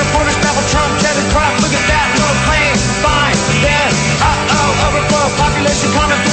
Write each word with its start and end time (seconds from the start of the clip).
reporters 0.00 0.36
babble 0.40 0.64
Trump, 0.72 0.90
tethered 1.00 1.28
crop. 1.32 1.52
Look 1.60 1.74
at 1.76 1.84
that, 1.92 2.06
no 2.16 2.28
plane. 2.48 2.76
Fine, 3.04 3.36
then, 3.60 3.90
uh 4.24 4.56
oh, 4.56 4.86
overflow. 4.88 5.26
Population 5.36 5.90
comment, 5.92 6.29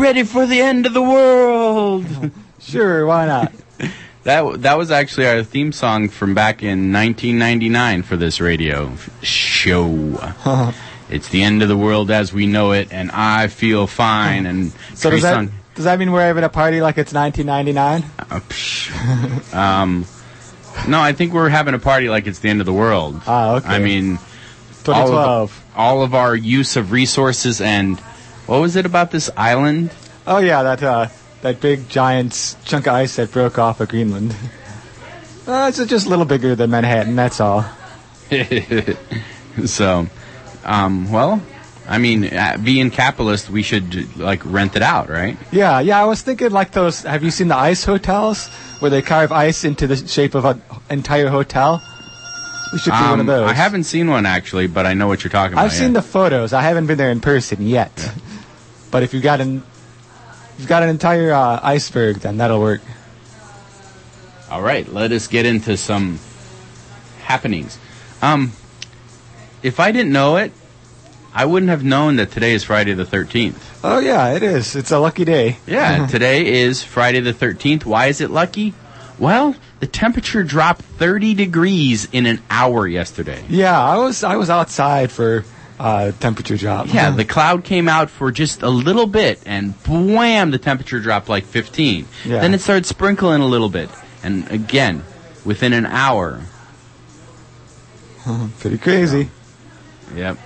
ready 0.00 0.24
for 0.24 0.46
the 0.46 0.60
end 0.60 0.86
of 0.86 0.94
the 0.94 1.02
world? 1.02 2.06
Sure, 2.60 3.06
why 3.06 3.26
not? 3.26 3.52
That 4.24 4.60
that 4.62 4.76
was 4.76 4.90
actually 4.90 5.26
our 5.28 5.42
theme 5.42 5.72
song 5.72 6.10
from 6.10 6.34
back 6.34 6.62
in 6.62 6.92
1999 6.92 8.02
for 8.02 8.18
this 8.18 8.38
radio 8.38 8.92
show. 9.22 10.34
it's 11.10 11.30
the 11.30 11.42
end 11.42 11.62
of 11.62 11.68
the 11.70 11.76
world 11.76 12.10
as 12.10 12.30
we 12.30 12.46
know 12.46 12.72
it, 12.72 12.92
and 12.92 13.10
I 13.12 13.46
feel 13.46 13.86
fine. 13.86 14.44
And 14.44 14.72
So 14.94 15.08
does 15.08 15.22
that 15.22 15.34
Song- 15.34 15.52
does 15.74 15.86
that 15.86 15.98
mean 15.98 16.12
we're 16.12 16.20
having 16.20 16.44
a 16.44 16.50
party 16.50 16.82
like 16.82 16.98
it's 16.98 17.14
1999? 17.14 18.04
uh, 19.54 19.56
um, 19.58 20.04
no, 20.86 21.00
I 21.00 21.14
think 21.14 21.32
we're 21.32 21.48
having 21.48 21.72
a 21.72 21.78
party 21.78 22.10
like 22.10 22.26
it's 22.26 22.40
the 22.40 22.50
end 22.50 22.60
of 22.60 22.66
the 22.66 22.74
world. 22.74 23.22
Ah, 23.26 23.54
okay. 23.54 23.68
I 23.68 23.78
mean, 23.78 24.18
all 24.86 25.14
of, 25.14 25.64
all 25.74 26.02
of 26.02 26.14
our 26.14 26.36
use 26.36 26.76
of 26.76 26.92
resources 26.92 27.62
and 27.62 27.98
what 28.50 28.60
was 28.60 28.74
it 28.74 28.84
about 28.84 29.12
this 29.12 29.30
island? 29.36 29.90
Oh 30.26 30.38
yeah, 30.38 30.62
that 30.64 30.82
uh, 30.82 31.06
that 31.42 31.60
big 31.60 31.88
giant 31.88 32.56
chunk 32.64 32.86
of 32.88 32.94
ice 32.94 33.14
that 33.16 33.30
broke 33.30 33.58
off 33.58 33.80
of 33.80 33.88
Greenland. 33.88 34.34
Uh, 35.46 35.66
it's 35.68 35.84
just 35.86 36.06
a 36.06 36.08
little 36.08 36.26
bigger 36.26 36.54
than 36.54 36.70
Manhattan. 36.70 37.16
That's 37.16 37.40
all. 37.40 37.64
so, 39.64 40.06
um, 40.64 41.10
well, 41.10 41.42
I 41.88 41.98
mean, 41.98 42.24
uh, 42.24 42.56
being 42.62 42.90
capitalist, 42.90 43.50
we 43.50 43.62
should 43.62 44.16
like 44.16 44.44
rent 44.44 44.76
it 44.76 44.82
out, 44.82 45.08
right? 45.08 45.36
Yeah, 45.50 45.80
yeah. 45.80 46.00
I 46.00 46.04
was 46.04 46.22
thinking 46.22 46.50
like 46.52 46.70
those. 46.70 47.02
Have 47.02 47.24
you 47.24 47.32
seen 47.32 47.48
the 47.48 47.56
ice 47.56 47.82
hotels 47.84 48.46
where 48.78 48.90
they 48.90 49.02
carve 49.02 49.32
ice 49.32 49.64
into 49.64 49.88
the 49.88 49.96
shape 49.96 50.34
of 50.36 50.44
an 50.44 50.62
entire 50.88 51.28
hotel? 51.30 51.82
We 52.72 52.78
should 52.78 52.92
do 52.92 53.00
one 53.00 53.14
of 53.14 53.20
Um, 53.20 53.26
those. 53.26 53.50
I 53.50 53.54
haven't 53.54 53.84
seen 53.84 54.08
one 54.08 54.26
actually, 54.26 54.68
but 54.68 54.86
I 54.86 54.94
know 54.94 55.08
what 55.08 55.24
you're 55.24 55.32
talking 55.32 55.54
about. 55.54 55.64
I've 55.64 55.72
seen 55.72 55.94
the 55.94 56.02
photos. 56.02 56.52
I 56.52 56.62
haven't 56.62 56.86
been 56.86 56.98
there 56.98 57.10
in 57.10 57.20
person 57.20 57.66
yet. 57.66 58.12
But 58.90 59.02
if 59.02 59.14
you've 59.14 59.22
got 59.22 59.40
an, 59.40 59.62
you've 60.58 60.68
got 60.68 60.82
an 60.82 60.88
entire 60.88 61.32
uh, 61.32 61.60
iceberg, 61.62 62.16
then 62.16 62.38
that'll 62.38 62.60
work. 62.60 62.80
All 64.50 64.62
right, 64.62 64.90
let 64.92 65.12
us 65.12 65.28
get 65.28 65.46
into 65.46 65.76
some 65.76 66.18
happenings. 67.22 67.78
Um, 68.20 68.52
if 69.62 69.78
I 69.78 69.92
didn't 69.92 70.12
know 70.12 70.36
it, 70.36 70.52
I 71.32 71.44
wouldn't 71.44 71.70
have 71.70 71.84
known 71.84 72.16
that 72.16 72.32
today 72.32 72.52
is 72.52 72.64
Friday 72.64 72.92
the 72.92 73.04
13th. 73.04 73.78
Oh 73.84 74.00
yeah, 74.00 74.32
it 74.34 74.42
is. 74.42 74.74
It's 74.74 74.90
a 74.90 74.98
lucky 74.98 75.24
day. 75.24 75.58
Yeah, 75.66 76.06
today 76.10 76.46
is 76.62 76.82
Friday 76.82 77.20
the 77.20 77.32
13th. 77.32 77.84
Why 77.84 78.06
is 78.06 78.20
it 78.20 78.30
lucky? 78.30 78.74
Well, 79.18 79.54
the 79.78 79.86
temperature 79.86 80.42
dropped 80.42 80.82
30 80.82 81.34
degrees 81.34 82.08
in 82.10 82.26
an 82.26 82.42
hour 82.50 82.86
yesterday. 82.88 83.44
Yeah, 83.48 83.78
I 83.78 83.98
was 83.98 84.24
I 84.24 84.36
was 84.36 84.50
outside 84.50 85.12
for 85.12 85.44
uh, 85.80 86.12
temperature 86.12 86.58
drop. 86.58 86.92
Yeah, 86.92 87.10
the 87.10 87.24
cloud 87.24 87.64
came 87.64 87.88
out 87.88 88.10
for 88.10 88.30
just 88.30 88.62
a 88.62 88.68
little 88.68 89.06
bit, 89.06 89.40
and 89.46 89.74
wham, 89.88 90.50
the 90.50 90.58
temperature 90.58 91.00
dropped 91.00 91.30
like 91.30 91.44
15. 91.44 92.06
Yeah. 92.26 92.40
Then 92.40 92.52
it 92.52 92.60
started 92.60 92.84
sprinkling 92.84 93.40
a 93.40 93.46
little 93.46 93.70
bit, 93.70 93.88
and 94.22 94.48
again, 94.50 95.02
within 95.44 95.72
an 95.72 95.86
hour. 95.86 96.42
pretty 98.58 98.76
crazy. 98.76 99.30
Yep. 100.14 100.38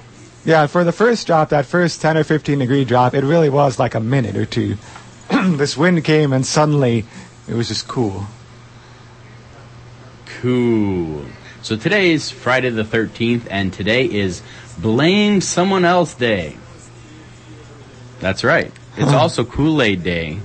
Yeah, 0.44 0.66
for 0.68 0.84
the 0.84 0.92
first 0.92 1.26
drop, 1.26 1.48
that 1.48 1.66
first 1.66 2.00
10 2.00 2.16
or 2.18 2.24
15 2.24 2.60
degree 2.60 2.84
drop, 2.84 3.14
it 3.14 3.24
really 3.24 3.50
was 3.50 3.78
like 3.78 3.96
a 3.96 4.00
minute 4.00 4.36
or 4.36 4.46
two. 4.46 4.76
this 5.30 5.76
wind 5.76 6.04
came 6.04 6.32
and 6.32 6.46
suddenly 6.46 7.06
it 7.48 7.54
was 7.54 7.68
just 7.68 7.88
cool. 7.88 8.26
Cool. 10.40 11.24
So 11.64 11.76
today 11.76 12.12
is 12.12 12.30
Friday 12.30 12.68
the 12.68 12.84
13th, 12.84 13.46
and 13.48 13.72
today 13.72 14.04
is 14.04 14.42
Blame 14.78 15.40
Someone 15.40 15.84
Else 15.84 16.14
Day. 16.14 16.56
That's 18.20 18.44
right. 18.44 18.72
It's 18.96 19.12
also 19.12 19.44
Kool 19.44 19.82
Aid 19.82 20.02
Day. 20.02 20.38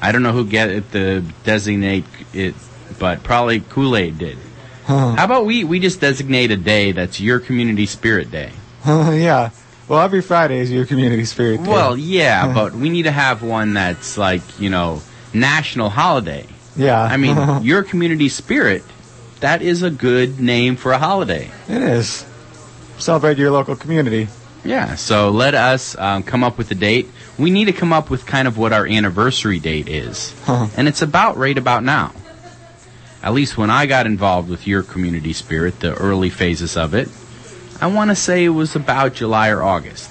I 0.00 0.12
don't 0.12 0.22
know 0.22 0.32
who 0.32 0.44
get 0.44 0.70
it 0.70 0.92
to 0.92 1.22
designate 1.44 2.04
it, 2.32 2.54
but 2.98 3.22
probably 3.22 3.60
Kool 3.60 3.96
Aid 3.96 4.18
did. 4.18 4.38
How 4.86 5.24
about 5.24 5.46
we, 5.46 5.64
we 5.64 5.80
just 5.80 6.00
designate 6.00 6.50
a 6.50 6.56
day 6.56 6.92
that's 6.92 7.20
your 7.20 7.40
community 7.40 7.86
spirit 7.86 8.30
day? 8.30 8.50
yeah. 8.86 9.50
Well, 9.88 10.00
every 10.00 10.20
Friday 10.20 10.58
is 10.58 10.70
your 10.70 10.84
community 10.84 11.24
spirit 11.24 11.62
day. 11.64 11.70
Well, 11.70 11.96
yeah, 11.96 12.52
but 12.54 12.74
we 12.74 12.90
need 12.90 13.04
to 13.04 13.10
have 13.10 13.42
one 13.42 13.74
that's 13.74 14.18
like, 14.18 14.42
you 14.60 14.68
know, 14.68 15.00
national 15.32 15.88
holiday. 15.90 16.46
yeah. 16.76 17.00
I 17.02 17.16
mean, 17.16 17.62
your 17.62 17.82
community 17.82 18.28
spirit, 18.28 18.82
that 19.40 19.62
is 19.62 19.82
a 19.82 19.90
good 19.90 20.38
name 20.38 20.76
for 20.76 20.92
a 20.92 20.98
holiday. 20.98 21.50
it 21.68 21.82
is. 21.82 22.26
Celebrate 22.98 23.38
your 23.38 23.50
local 23.50 23.76
community. 23.76 24.28
Yeah, 24.64 24.94
so 24.94 25.30
let 25.30 25.54
us 25.54 25.96
um, 25.98 26.22
come 26.22 26.42
up 26.42 26.56
with 26.56 26.70
a 26.70 26.74
date. 26.74 27.08
We 27.38 27.50
need 27.50 27.66
to 27.66 27.72
come 27.72 27.92
up 27.92 28.08
with 28.08 28.24
kind 28.24 28.48
of 28.48 28.56
what 28.56 28.72
our 28.72 28.86
anniversary 28.86 29.58
date 29.60 29.88
is. 29.88 30.34
Huh. 30.44 30.68
And 30.76 30.88
it's 30.88 31.02
about 31.02 31.36
right 31.36 31.56
about 31.58 31.84
now. 31.84 32.12
At 33.22 33.34
least 33.34 33.58
when 33.58 33.70
I 33.70 33.86
got 33.86 34.06
involved 34.06 34.48
with 34.48 34.66
your 34.66 34.82
community 34.82 35.32
spirit, 35.32 35.80
the 35.80 35.94
early 35.94 36.30
phases 36.30 36.76
of 36.76 36.94
it, 36.94 37.08
I 37.80 37.88
want 37.88 38.10
to 38.10 38.14
say 38.16 38.44
it 38.44 38.50
was 38.50 38.74
about 38.76 39.14
July 39.14 39.48
or 39.50 39.62
August. 39.62 40.08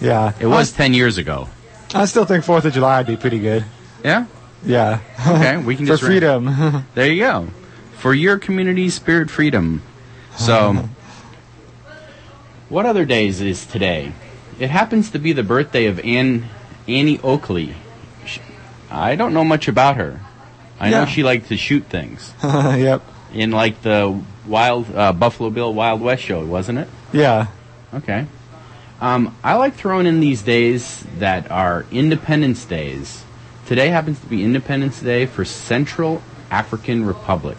Yeah. 0.00 0.32
It 0.38 0.46
was 0.46 0.70
10 0.72 0.94
years 0.94 1.18
ago. 1.18 1.48
I, 1.94 2.02
I 2.02 2.04
still 2.04 2.24
think 2.24 2.44
4th 2.44 2.64
of 2.66 2.72
July 2.74 2.98
would 2.98 3.06
be 3.06 3.16
pretty 3.16 3.38
good. 3.40 3.64
Yeah? 4.04 4.26
Yeah. 4.64 5.00
Okay, 5.26 5.56
we 5.56 5.74
can 5.76 5.86
For 5.86 5.92
just. 5.92 6.02
freedom. 6.04 6.84
There 6.94 7.10
you 7.10 7.20
go. 7.22 7.48
For 7.96 8.14
your 8.14 8.38
community 8.38 8.90
spirit 8.90 9.30
freedom. 9.30 9.82
So, 10.36 10.88
what 12.68 12.86
other 12.86 13.04
days 13.04 13.40
is 13.40 13.66
today? 13.66 14.12
It 14.58 14.70
happens 14.70 15.10
to 15.10 15.18
be 15.18 15.32
the 15.32 15.42
birthday 15.42 15.86
of 15.86 16.00
Ann, 16.00 16.48
Annie 16.86 17.20
Oakley. 17.20 17.74
Sh- 18.26 18.40
I 18.90 19.14
don't 19.14 19.32
know 19.32 19.44
much 19.44 19.68
about 19.68 19.96
her. 19.96 20.20
I 20.80 20.90
know 20.90 21.06
she 21.06 21.24
liked 21.24 21.48
to 21.48 21.56
shoot 21.56 21.84
things 21.86 22.32
yep. 22.42 23.02
in 23.32 23.50
like 23.50 23.82
the 23.82 24.20
Wild 24.46 24.94
uh, 24.94 25.12
Buffalo 25.12 25.50
Bill 25.50 25.74
Wild 25.74 26.00
West 26.00 26.22
show, 26.22 26.44
wasn't 26.44 26.78
it? 26.78 26.88
Yeah. 27.12 27.48
Okay. 27.92 28.26
Um, 29.00 29.36
I 29.44 29.54
like 29.54 29.74
throwing 29.74 30.06
in 30.06 30.20
these 30.20 30.42
days 30.42 31.04
that 31.18 31.50
are 31.50 31.84
Independence 31.90 32.64
Days. 32.64 33.24
Today 33.66 33.88
happens 33.88 34.18
to 34.20 34.26
be 34.26 34.44
Independence 34.44 35.00
Day 35.00 35.26
for 35.26 35.44
Central 35.44 36.22
African 36.50 37.04
Republic. 37.04 37.58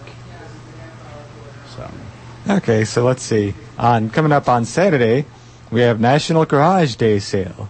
Okay, 2.49 2.83
so 2.85 3.03
let's 3.03 3.21
see. 3.21 3.53
On 3.77 4.09
coming 4.09 4.31
up 4.31 4.49
on 4.49 4.65
Saturday, 4.65 5.25
we 5.71 5.81
have 5.81 5.99
National 5.99 6.45
Garage 6.45 6.95
Day 6.95 7.19
sale. 7.19 7.69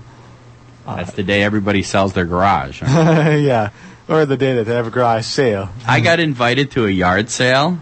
Uh, 0.88 0.96
that's 0.98 1.12
the 1.14 1.24
day 1.24 1.44
everybody 1.44 1.84
sells 1.84 2.14
their 2.14 2.26
garage. 2.26 2.81
huh? 2.84 3.30
yeah. 3.40 3.72
Or 4.08 4.26
the 4.26 4.38
day 4.38 4.56
that 4.56 4.64
they 4.66 4.74
have 4.74 4.88
a 4.88 4.90
garage 4.90 5.26
sale. 5.26 5.70
I 5.88 6.00
got 6.00 6.20
invited 6.20 6.72
to 6.72 6.86
a 6.88 6.90
yard 6.90 7.30
sale 7.30 7.80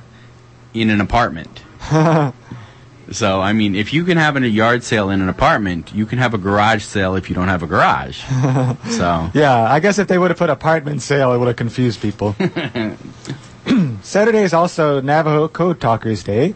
in 0.74 0.90
an 0.90 1.00
apartment. 1.02 1.62
So, 3.10 3.40
I 3.40 3.54
mean, 3.54 3.74
if 3.76 3.94
you 3.94 4.04
can 4.04 4.18
have 4.18 4.36
a 4.36 4.46
yard 4.46 4.84
sale 4.84 5.10
in 5.12 5.22
an 5.22 5.30
apartment, 5.30 5.94
you 5.94 6.06
can 6.06 6.20
have 6.20 6.34
a 6.34 6.38
garage 6.38 6.84
sale 6.84 7.16
if 7.16 7.30
you 7.30 7.36
don't 7.36 7.48
have 7.48 7.64
a 7.64 7.68
garage. 7.68 8.22
so, 8.90 9.32
Yeah, 9.34 9.64
I 9.72 9.80
guess 9.80 9.98
if 9.98 10.10
they 10.10 10.18
would 10.18 10.30
have 10.30 10.38
put 10.38 10.50
apartment 10.50 11.02
sale, 11.02 11.32
it 11.32 11.38
would 11.38 11.48
have 11.48 11.56
confused 11.56 12.02
people. 12.02 12.36
Saturday 14.02 14.40
is 14.40 14.54
also 14.54 15.00
Navajo 15.00 15.48
Code 15.48 15.80
Talkers 15.80 16.22
Day. 16.24 16.54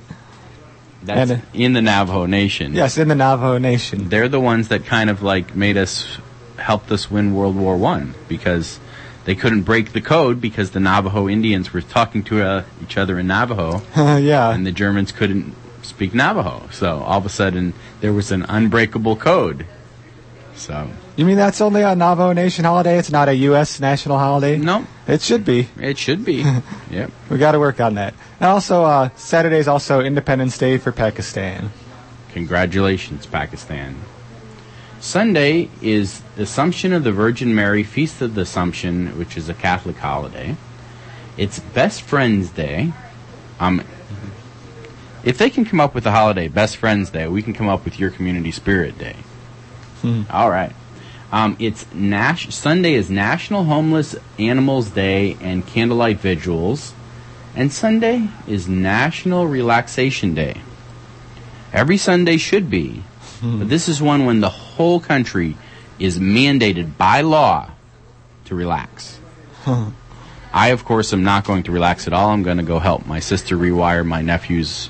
That's 1.04 1.32
And- 1.32 1.42
in 1.54 1.74
the 1.74 1.82
Navajo 1.82 2.26
Nation. 2.26 2.74
Yes, 2.74 2.98
in 2.98 3.08
the 3.08 3.16
Navajo 3.16 3.58
Nation. 3.58 4.10
they're 4.10 4.30
the 4.30 4.40
ones 4.40 4.68
that 4.70 4.86
kind 4.86 5.10
of 5.10 5.22
like 5.24 5.56
made 5.56 5.78
us 5.78 6.18
helped 6.58 6.92
us 6.92 7.10
win 7.10 7.34
World 7.34 7.56
War 7.56 7.76
One 7.78 8.14
because 8.28 8.80
they 9.26 9.36
couldn't 9.36 9.64
break 9.64 9.94
the 9.94 10.02
code 10.02 10.40
because 10.42 10.72
the 10.72 10.80
Navajo 10.80 11.28
Indians 11.28 11.74
were 11.74 11.82
talking 11.82 12.24
to 12.24 12.44
uh, 12.44 12.64
each 12.84 12.98
other 12.98 13.20
in 13.20 13.28
Navajo, 13.28 13.82
yeah. 14.20 14.52
and 14.54 14.66
the 14.66 14.72
Germans 14.72 15.12
couldn't 15.12 15.56
speak 15.82 16.14
Navajo. 16.14 16.68
So 16.72 17.00
all 17.00 17.18
of 17.20 17.26
a 17.26 17.30
sudden, 17.30 17.74
there 18.02 18.14
was 18.14 18.32
an 18.32 18.44
unbreakable 18.48 19.16
code. 19.16 19.66
So 20.56 20.90
You 21.16 21.26
mean 21.26 21.36
that's 21.36 21.60
only 21.62 21.82
a 21.82 21.94
Navajo 21.96 22.32
Nation 22.34 22.64
holiday? 22.66 22.98
It's 22.98 23.12
not 23.12 23.28
a 23.28 23.36
U.S. 23.36 23.80
national 23.80 24.18
holiday? 24.18 24.58
no, 24.58 24.88
It 25.08 25.22
should 25.22 25.44
be. 25.44 25.68
it 25.78 25.98
should 25.98 26.24
be. 26.24 26.46
yep. 26.90 27.12
We 27.30 27.38
got 27.38 27.52
to 27.52 27.60
work 27.60 27.80
on 27.82 27.96
that. 27.96 28.14
And 28.40 28.50
also, 28.50 28.84
uh, 28.84 29.10
Saturday 29.16 29.58
is 29.58 29.68
also 29.68 30.02
Independence 30.02 30.58
Day 30.58 30.78
for 30.78 30.92
Pakistan. 30.92 31.72
Congratulations, 32.32 33.26
Pakistan. 33.26 33.98
Sunday 35.02 35.70
is 35.82 36.22
Assumption 36.38 36.94
of 36.94 37.04
the 37.04 37.12
Virgin 37.12 37.54
Mary, 37.54 37.84
Feast 37.84 38.22
of 38.22 38.36
the 38.36 38.42
Assumption, 38.42 39.18
which 39.18 39.36
is 39.36 39.50
a 39.50 39.54
Catholic 39.54 39.98
holiday. 39.98 40.56
It's 41.38 41.60
Best 41.60 42.04
Friends 42.04 42.50
Day. 42.52 42.94
Um, 43.60 43.84
if 45.24 45.38
they 45.38 45.50
can 45.50 45.66
come 45.66 45.80
up 45.80 45.94
with 45.94 46.06
a 46.06 46.12
holiday, 46.12 46.48
Best 46.48 46.78
Friends 46.78 47.10
Day, 47.10 47.28
we 47.28 47.42
can 47.42 47.54
come 47.54 47.68
up 47.68 47.84
with 47.84 48.00
your 48.00 48.12
Community 48.12 48.52
Spirit 48.52 48.98
Day. 48.98 49.18
All 50.32 50.50
right. 50.50 50.74
Um, 51.32 51.56
it's 51.60 51.86
Nash- 51.94 52.54
Sunday 52.54 52.94
is 52.94 53.10
National 53.10 53.64
Homeless 53.64 54.16
Animals 54.38 54.90
Day 54.90 55.38
and 55.40 55.66
Candlelight 55.66 56.20
Vigils, 56.20 56.94
and 57.56 57.72
Sunday 57.72 58.28
is 58.48 58.68
National 58.68 59.48
Relaxation 59.48 60.34
Day. 60.34 60.62
Every 61.72 61.98
Sunday 61.98 62.36
should 62.38 62.70
be, 62.70 63.04
but 63.42 63.70
this 63.70 63.88
is 63.88 64.02
one 64.02 64.26
when 64.26 64.42
the 64.42 64.50
whole 64.50 65.00
country 65.00 65.56
is 66.00 66.20
mandated 66.20 66.98
by 66.98 67.22
law 67.22 67.72
to 68.46 68.56
relax. 68.56 69.20
I, 70.54 70.68
of 70.70 70.84
course, 70.84 71.14
am 71.14 71.24
not 71.24 71.46
going 71.46 71.64
to 71.64 71.72
relax 71.72 72.08
at 72.08 72.14
all. 72.14 72.30
I'm 72.30 72.44
going 72.44 72.58
to 72.58 72.64
go 72.64 72.80
help 72.80 73.06
my 73.06 73.22
sister 73.22 73.56
rewire 73.56 74.06
my 74.06 74.22
nephew's 74.22 74.90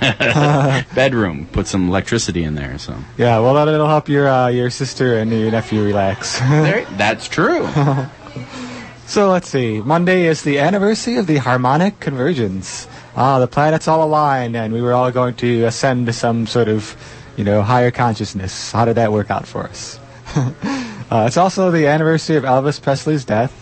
bedroom, 0.94 1.46
put 1.52 1.66
some 1.66 1.88
electricity 1.88 2.44
in 2.44 2.54
there. 2.54 2.78
So 2.78 2.94
Yeah, 3.16 3.38
well, 3.40 3.54
that- 3.54 3.68
it'll 3.68 3.88
help 3.88 4.08
your 4.08 4.28
uh, 4.28 4.48
your 4.48 4.70
sister 4.70 5.18
and 5.18 5.30
your 5.30 5.50
nephew 5.50 5.82
relax. 5.82 6.38
there, 6.40 6.84
that's 6.96 7.28
true. 7.28 7.68
so 9.06 9.30
let's 9.30 9.48
see. 9.48 9.80
Monday 9.80 10.26
is 10.26 10.42
the 10.42 10.58
anniversary 10.58 11.16
of 11.16 11.26
the 11.26 11.36
harmonic 11.38 12.00
convergence. 12.00 12.86
Ah, 13.16 13.38
the 13.38 13.46
planets 13.48 13.88
all 13.88 14.04
aligned, 14.04 14.56
and 14.56 14.74
we 14.74 14.82
were 14.82 14.92
all 14.92 15.10
going 15.10 15.34
to 15.36 15.64
ascend 15.64 16.06
to 16.06 16.12
some 16.12 16.46
sort 16.46 16.68
of, 16.68 16.94
you 17.36 17.44
know, 17.44 17.62
higher 17.62 17.90
consciousness. 17.90 18.72
How 18.72 18.84
did 18.84 18.96
that 18.96 19.10
work 19.12 19.30
out 19.30 19.46
for 19.46 19.64
us? 19.64 19.98
uh, 20.36 21.24
it's 21.26 21.38
also 21.38 21.70
the 21.70 21.86
anniversary 21.86 22.36
of 22.36 22.44
Elvis 22.44 22.80
Presley's 22.82 23.24
death, 23.24 23.52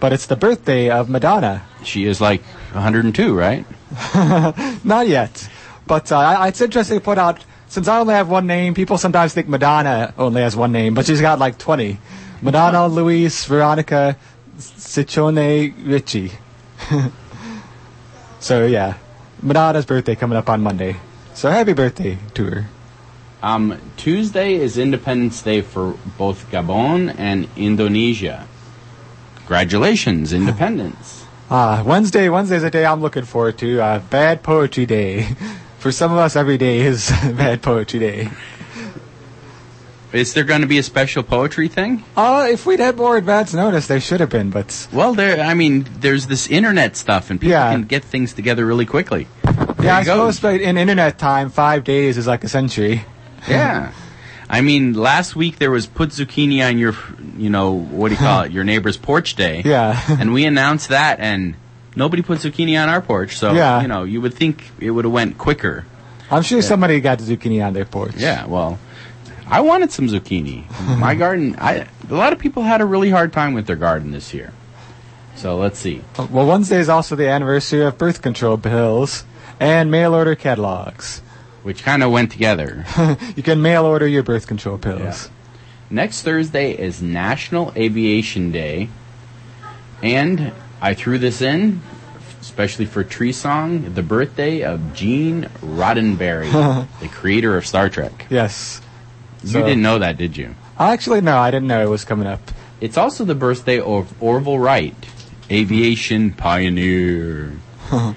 but 0.00 0.12
it's 0.12 0.26
the 0.26 0.36
birthday 0.36 0.90
of 0.90 1.08
Madonna. 1.08 1.62
She 1.82 2.04
is 2.04 2.20
like 2.20 2.42
102, 2.72 3.34
right? 3.34 3.64
Not 4.84 5.08
yet. 5.08 5.48
But 5.86 6.10
uh, 6.10 6.44
it's 6.46 6.60
interesting 6.60 6.98
to 6.98 7.04
point 7.04 7.18
out, 7.18 7.44
since 7.68 7.88
I 7.88 7.98
only 7.98 8.14
have 8.14 8.28
one 8.28 8.46
name, 8.46 8.74
people 8.74 8.98
sometimes 8.98 9.34
think 9.34 9.48
Madonna 9.48 10.14
only 10.16 10.42
has 10.42 10.56
one 10.56 10.72
name, 10.72 10.94
but 10.94 11.06
she's 11.06 11.20
got 11.20 11.38
like 11.38 11.58
20. 11.58 11.98
Madonna, 12.40 12.86
Louise, 12.88 13.44
Veronica, 13.44 14.16
Ciccone, 14.58 15.74
Ritchie. 15.86 16.32
so 18.40 18.66
yeah, 18.66 18.94
Madonna's 19.42 19.86
birthday 19.86 20.14
coming 20.14 20.38
up 20.38 20.48
on 20.48 20.62
Monday. 20.62 20.96
So 21.34 21.50
happy 21.50 21.72
birthday 21.72 22.18
to 22.34 22.44
her. 22.46 22.66
Um, 23.42 23.78
Tuesday 23.96 24.54
is 24.54 24.78
Independence 24.78 25.42
Day 25.42 25.60
for 25.60 25.98
both 26.16 26.50
Gabon 26.50 27.14
and 27.18 27.48
Indonesia. 27.56 28.46
Congratulations, 29.36 30.32
independence. 30.40 31.26
Ah, 31.50 31.82
Wednesday, 31.84 32.30
Wednesday's 32.30 32.62
a 32.62 32.70
day 32.70 32.86
I'm 32.86 33.02
looking 33.02 33.24
forward 33.24 33.58
to. 33.58 33.80
Uh, 33.80 33.98
bad 33.98 34.42
poetry 34.42 34.86
day. 34.86 35.28
For 35.84 35.92
some 35.92 36.12
of 36.12 36.16
us, 36.16 36.34
every 36.34 36.56
day 36.56 36.80
is 36.80 37.10
bad 37.36 37.60
poetry 37.60 38.00
day. 38.00 38.30
Is 40.14 40.32
there 40.32 40.44
going 40.44 40.62
to 40.62 40.66
be 40.66 40.78
a 40.78 40.82
special 40.82 41.22
poetry 41.22 41.68
thing? 41.68 42.02
Uh, 42.16 42.48
if 42.50 42.64
we'd 42.64 42.80
had 42.80 42.96
more 42.96 43.18
advance 43.18 43.52
notice, 43.52 43.86
there 43.86 44.00
should 44.00 44.20
have 44.20 44.30
been, 44.30 44.48
but 44.48 44.88
Well, 44.94 45.12
there. 45.12 45.44
I 45.44 45.52
mean, 45.52 45.86
there's 46.00 46.26
this 46.26 46.46
internet 46.46 46.96
stuff, 46.96 47.28
and 47.28 47.38
people 47.38 47.50
Yeah. 47.50 47.70
can 47.70 47.82
get 47.82 48.02
things 48.02 48.32
together 48.32 48.64
really 48.64 48.86
quickly. 48.86 49.26
There 49.42 49.66
yeah, 49.82 49.96
I 49.96 49.98
you 50.00 50.04
go. 50.06 50.12
suppose 50.30 50.40
but 50.40 50.62
in 50.62 50.78
internet 50.78 51.18
time, 51.18 51.50
five 51.50 51.84
days 51.84 52.16
is 52.16 52.26
like 52.26 52.44
a 52.44 52.48
century. 52.48 53.04
Yeah. 53.46 53.92
I 54.48 54.62
mean, 54.62 54.94
last 54.94 55.36
week 55.36 55.58
there 55.58 55.70
was 55.70 55.84
put 55.86 56.08
zucchini 56.12 56.66
on 56.66 56.78
your, 56.78 56.94
you 57.36 57.50
know, 57.50 57.72
what 57.72 58.08
do 58.08 58.14
you 58.14 58.18
call 58.20 58.44
it, 58.44 58.52
your 58.56 58.64
neighbor's 58.64 58.96
porch 58.96 59.34
day. 59.34 59.60
Yeah. 59.66 60.00
and 60.08 60.32
we 60.32 60.46
announced 60.46 60.88
that, 60.88 61.20
and 61.20 61.56
nobody 61.96 62.22
put 62.22 62.38
zucchini 62.40 62.80
on 62.80 62.88
our 62.88 63.00
porch. 63.00 63.36
So, 63.36 63.52
Yeah. 63.52 63.80
you 63.82 63.88
know, 63.88 64.04
you 64.04 64.20
would 64.20 64.34
think 64.34 64.70
it 64.80 64.90
would 64.90 65.04
have 65.04 65.12
went 65.12 65.38
quicker. 65.38 65.84
I'm 66.30 66.42
sure 66.42 66.62
somebody 66.62 67.00
got 67.00 67.18
zucchini 67.18 67.64
on 67.64 67.72
their 67.74 67.84
porch. 67.84 68.14
Yeah, 68.16 68.46
well, 68.46 68.78
I 69.46 69.60
wanted 69.60 69.92
some 69.92 70.08
zucchini. 70.08 70.64
My 70.98 71.14
garden, 71.14 71.56
I 71.60 71.86
a 72.10 72.14
lot 72.14 72.32
of 72.32 72.38
people 72.38 72.62
had 72.62 72.80
a 72.80 72.84
really 72.86 73.10
hard 73.10 73.32
time 73.32 73.54
with 73.54 73.66
their 73.66 73.76
garden 73.76 74.10
this 74.12 74.32
year. 74.34 74.52
So 75.36 75.56
let's 75.56 75.78
see. 75.78 76.02
Well, 76.30 76.46
Wednesday 76.46 76.78
is 76.78 76.88
also 76.88 77.16
the 77.16 77.28
anniversary 77.28 77.82
of 77.84 77.98
birth 77.98 78.22
control 78.22 78.56
pills 78.56 79.24
and 79.60 79.90
mail 79.90 80.14
order 80.14 80.34
catalogs. 80.34 81.20
Which 81.62 81.82
kind 81.82 82.02
of 82.02 82.10
went 82.12 82.30
together. 82.30 82.84
You 83.36 83.42
can 83.42 83.62
mail 83.62 83.84
order 83.86 84.06
your 84.06 84.22
birth 84.22 84.46
control 84.46 84.76
pills. 84.78 85.30
Next 85.90 86.22
Thursday 86.22 86.72
is 86.72 87.00
National 87.02 87.72
Aviation 87.76 88.52
Day. 88.52 88.88
And 90.02 90.52
I 90.84 90.92
threw 90.92 91.16
this 91.16 91.40
in, 91.40 91.80
especially 92.42 92.84
for 92.84 93.02
Tree 93.02 93.32
Song, 93.32 93.94
the 93.94 94.02
birthday 94.02 94.62
of 94.64 94.92
Gene 94.94 95.48
Roddenberry, 95.62 96.52
the 97.00 97.08
creator 97.08 97.56
of 97.56 97.66
Star 97.66 97.88
Trek. 97.88 98.26
Yes. 98.28 98.82
you 99.42 99.48
So- 99.48 99.62
didn't 99.62 99.80
know 99.80 99.98
that, 99.98 100.18
did 100.18 100.36
you? 100.36 100.54
Actually, 100.78 101.22
no, 101.22 101.38
I 101.38 101.50
didn't 101.50 101.68
know 101.68 101.80
it 101.82 101.88
was 101.88 102.04
coming 102.04 102.26
up. 102.26 102.50
It's 102.82 102.98
also 102.98 103.24
the 103.24 103.34
birthday 103.34 103.80
of 103.80 104.12
Orville 104.22 104.58
Wright, 104.58 104.94
aviation 105.50 106.32
pioneer. 106.32 107.52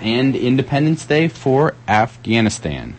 and 0.00 0.34
Independence 0.34 1.04
Day 1.04 1.28
for 1.28 1.74
Afghanistan. 1.86 2.96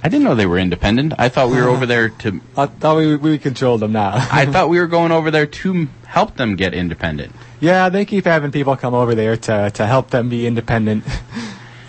I 0.00 0.08
didn't 0.08 0.24
know 0.24 0.34
they 0.34 0.46
were 0.46 0.58
independent. 0.58 1.14
I 1.18 1.28
thought 1.28 1.50
we 1.50 1.56
were 1.56 1.68
over 1.68 1.84
there 1.86 2.08
to. 2.10 2.40
I 2.56 2.66
thought 2.66 2.96
we, 2.96 3.16
we 3.16 3.38
controlled 3.38 3.80
them 3.80 3.92
now. 3.92 4.12
I 4.14 4.46
thought 4.52 4.68
we 4.68 4.78
were 4.78 4.86
going 4.86 5.10
over 5.12 5.30
there 5.30 5.46
to 5.46 5.88
help 6.06 6.36
them 6.36 6.54
get 6.56 6.72
independent. 6.72 7.34
yeah, 7.60 7.88
they 7.88 8.04
keep 8.04 8.24
having 8.24 8.52
people 8.52 8.76
come 8.76 8.94
over 8.94 9.14
there 9.14 9.36
to, 9.36 9.70
to 9.70 9.86
help 9.86 10.10
them 10.10 10.28
be 10.28 10.46
independent. 10.46 11.04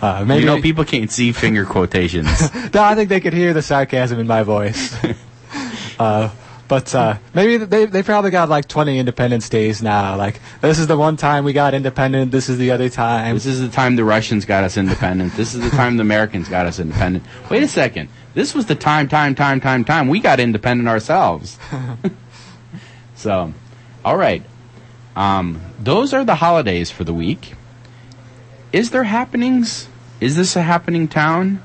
Uh, 0.02 0.24
maybe 0.24 0.40
you 0.40 0.46
know, 0.46 0.62
people 0.62 0.82
can't 0.82 1.10
see 1.12 1.30
finger 1.30 1.66
quotations. 1.66 2.26
No, 2.72 2.82
I 2.82 2.94
think 2.94 3.10
they 3.10 3.20
could 3.20 3.34
hear 3.34 3.52
the 3.52 3.60
sarcasm 3.60 4.18
in 4.18 4.26
my 4.26 4.42
voice. 4.44 4.96
uh, 5.98 6.30
but 6.70 6.94
uh, 6.94 7.18
maybe 7.34 7.56
they 7.56 7.86
they 7.86 8.00
probably 8.04 8.30
got 8.30 8.48
like 8.48 8.68
20 8.68 9.00
Independence 9.00 9.48
Days 9.48 9.82
now. 9.82 10.14
Like 10.14 10.40
this 10.60 10.78
is 10.78 10.86
the 10.86 10.96
one 10.96 11.16
time 11.16 11.42
we 11.42 11.52
got 11.52 11.74
independent. 11.74 12.30
This 12.30 12.48
is 12.48 12.58
the 12.58 12.70
other 12.70 12.88
time. 12.88 13.34
this 13.34 13.44
is 13.44 13.60
the 13.60 13.68
time 13.68 13.96
the 13.96 14.04
Russians 14.04 14.44
got 14.44 14.62
us 14.62 14.76
independent. 14.76 15.34
This 15.34 15.52
is 15.52 15.68
the 15.68 15.76
time 15.76 15.96
the 15.96 16.02
Americans 16.02 16.48
got 16.48 16.66
us 16.66 16.78
independent. 16.78 17.24
Wait 17.50 17.64
a 17.64 17.66
second. 17.66 18.08
This 18.34 18.54
was 18.54 18.66
the 18.66 18.76
time, 18.76 19.08
time, 19.08 19.34
time, 19.34 19.60
time, 19.60 19.84
time 19.84 20.06
we 20.06 20.20
got 20.20 20.38
independent 20.38 20.88
ourselves. 20.88 21.58
so, 23.16 23.52
all 24.04 24.16
right. 24.16 24.44
Um, 25.16 25.60
those 25.80 26.14
are 26.14 26.24
the 26.24 26.36
holidays 26.36 26.88
for 26.88 27.02
the 27.02 27.12
week. 27.12 27.54
Is 28.72 28.92
there 28.92 29.02
happenings? 29.02 29.88
Is 30.20 30.36
this 30.36 30.54
a 30.54 30.62
happening 30.62 31.08
town? 31.08 31.64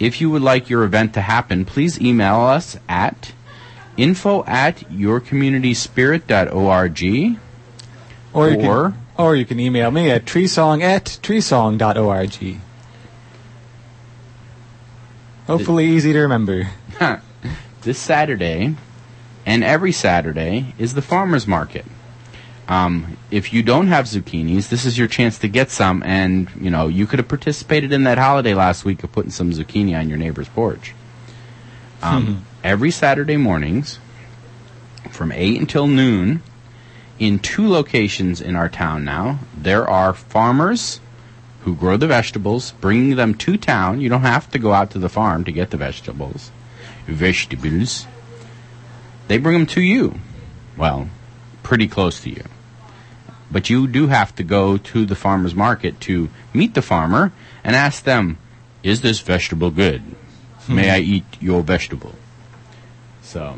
If 0.00 0.22
you 0.22 0.30
would 0.30 0.40
like 0.40 0.70
your 0.70 0.84
event 0.84 1.12
to 1.14 1.20
happen, 1.20 1.66
please 1.66 2.00
email 2.00 2.40
us 2.40 2.78
at 2.88 3.34
info 3.96 4.44
at 4.44 4.78
yourcommunityspirit.org. 4.90 7.38
or 8.32 8.50
you 8.50 8.60
or- 8.60 8.90
can, 8.90 8.98
or 9.18 9.36
you 9.36 9.44
can 9.44 9.60
email 9.60 9.90
me 9.90 10.10
at 10.10 10.24
treesong 10.24 10.82
at 10.82 11.18
treesong.org. 11.22 12.60
Hopefully 15.46 15.86
easy 15.86 16.12
to 16.12 16.20
remember. 16.20 16.68
this 17.82 17.98
Saturday 17.98 18.76
and 19.44 19.64
every 19.64 19.92
Saturday 19.92 20.74
is 20.78 20.94
the 20.94 21.02
farmers 21.02 21.46
market. 21.46 21.84
Um, 22.68 23.18
if 23.30 23.52
you 23.52 23.62
don't 23.62 23.88
have 23.88 24.06
zucchinis, 24.06 24.68
this 24.68 24.84
is 24.84 24.96
your 24.96 25.08
chance 25.08 25.36
to 25.38 25.48
get 25.48 25.70
some, 25.70 26.02
and 26.04 26.48
you 26.60 26.70
know 26.70 26.86
you 26.86 27.06
could 27.06 27.18
have 27.18 27.28
participated 27.28 27.92
in 27.92 28.04
that 28.04 28.18
holiday 28.18 28.54
last 28.54 28.84
week 28.84 29.02
of 29.02 29.12
putting 29.12 29.32
some 29.32 29.50
zucchini 29.50 29.98
on 29.98 30.08
your 30.08 30.16
neighbor's 30.16 30.48
porch. 30.48 30.94
Um, 32.02 32.46
every 32.64 32.90
Saturday 32.90 33.36
mornings, 33.36 33.98
from 35.10 35.32
eight 35.32 35.58
until 35.60 35.86
noon, 35.86 36.42
in 37.18 37.38
two 37.38 37.68
locations 37.68 38.40
in 38.40 38.56
our 38.56 38.68
town 38.68 39.04
now, 39.04 39.38
there 39.56 39.88
are 39.88 40.12
farmers 40.12 41.00
who 41.60 41.74
grow 41.74 41.96
the 41.96 42.06
vegetables, 42.06 42.72
bringing 42.80 43.16
them 43.16 43.34
to 43.34 43.56
town. 43.56 44.00
You 44.00 44.08
don't 44.08 44.22
have 44.22 44.50
to 44.50 44.58
go 44.58 44.72
out 44.72 44.90
to 44.92 44.98
the 44.98 45.08
farm 45.08 45.44
to 45.44 45.52
get 45.52 45.70
the 45.70 45.76
vegetables. 45.76 46.50
Vegetables. 47.06 48.06
They 49.28 49.38
bring 49.38 49.54
them 49.58 49.66
to 49.66 49.80
you. 49.80 50.18
well, 50.76 51.08
pretty 51.62 51.86
close 51.86 52.20
to 52.22 52.30
you. 52.30 52.42
But 53.50 53.70
you 53.70 53.86
do 53.86 54.08
have 54.08 54.34
to 54.36 54.42
go 54.42 54.76
to 54.78 55.04
the 55.04 55.14
farmer's 55.14 55.54
market 55.54 56.00
to 56.00 56.30
meet 56.52 56.74
the 56.74 56.82
farmer 56.82 57.32
and 57.62 57.76
ask 57.76 58.02
them, 58.02 58.38
is 58.82 59.02
this 59.02 59.20
vegetable 59.20 59.70
good? 59.70 60.02
May 60.68 60.88
hmm. 60.88 60.94
I 60.94 60.98
eat 60.98 61.24
your 61.40 61.62
vegetable? 61.62 62.14
So, 63.32 63.56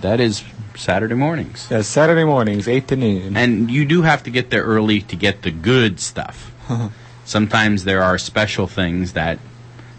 that 0.00 0.20
is 0.20 0.44
Saturday 0.76 1.16
mornings. 1.16 1.66
Yeah, 1.68 1.82
Saturday 1.82 2.22
mornings, 2.22 2.68
8 2.68 2.86
to 2.86 2.94
noon. 2.94 3.36
And 3.36 3.68
you 3.68 3.84
do 3.84 4.02
have 4.02 4.22
to 4.22 4.30
get 4.30 4.50
there 4.50 4.62
early 4.62 5.00
to 5.00 5.16
get 5.16 5.42
the 5.42 5.50
good 5.50 5.98
stuff. 5.98 6.52
Sometimes 7.24 7.82
there 7.82 8.00
are 8.00 8.16
special 8.16 8.68
things 8.68 9.14
that 9.14 9.40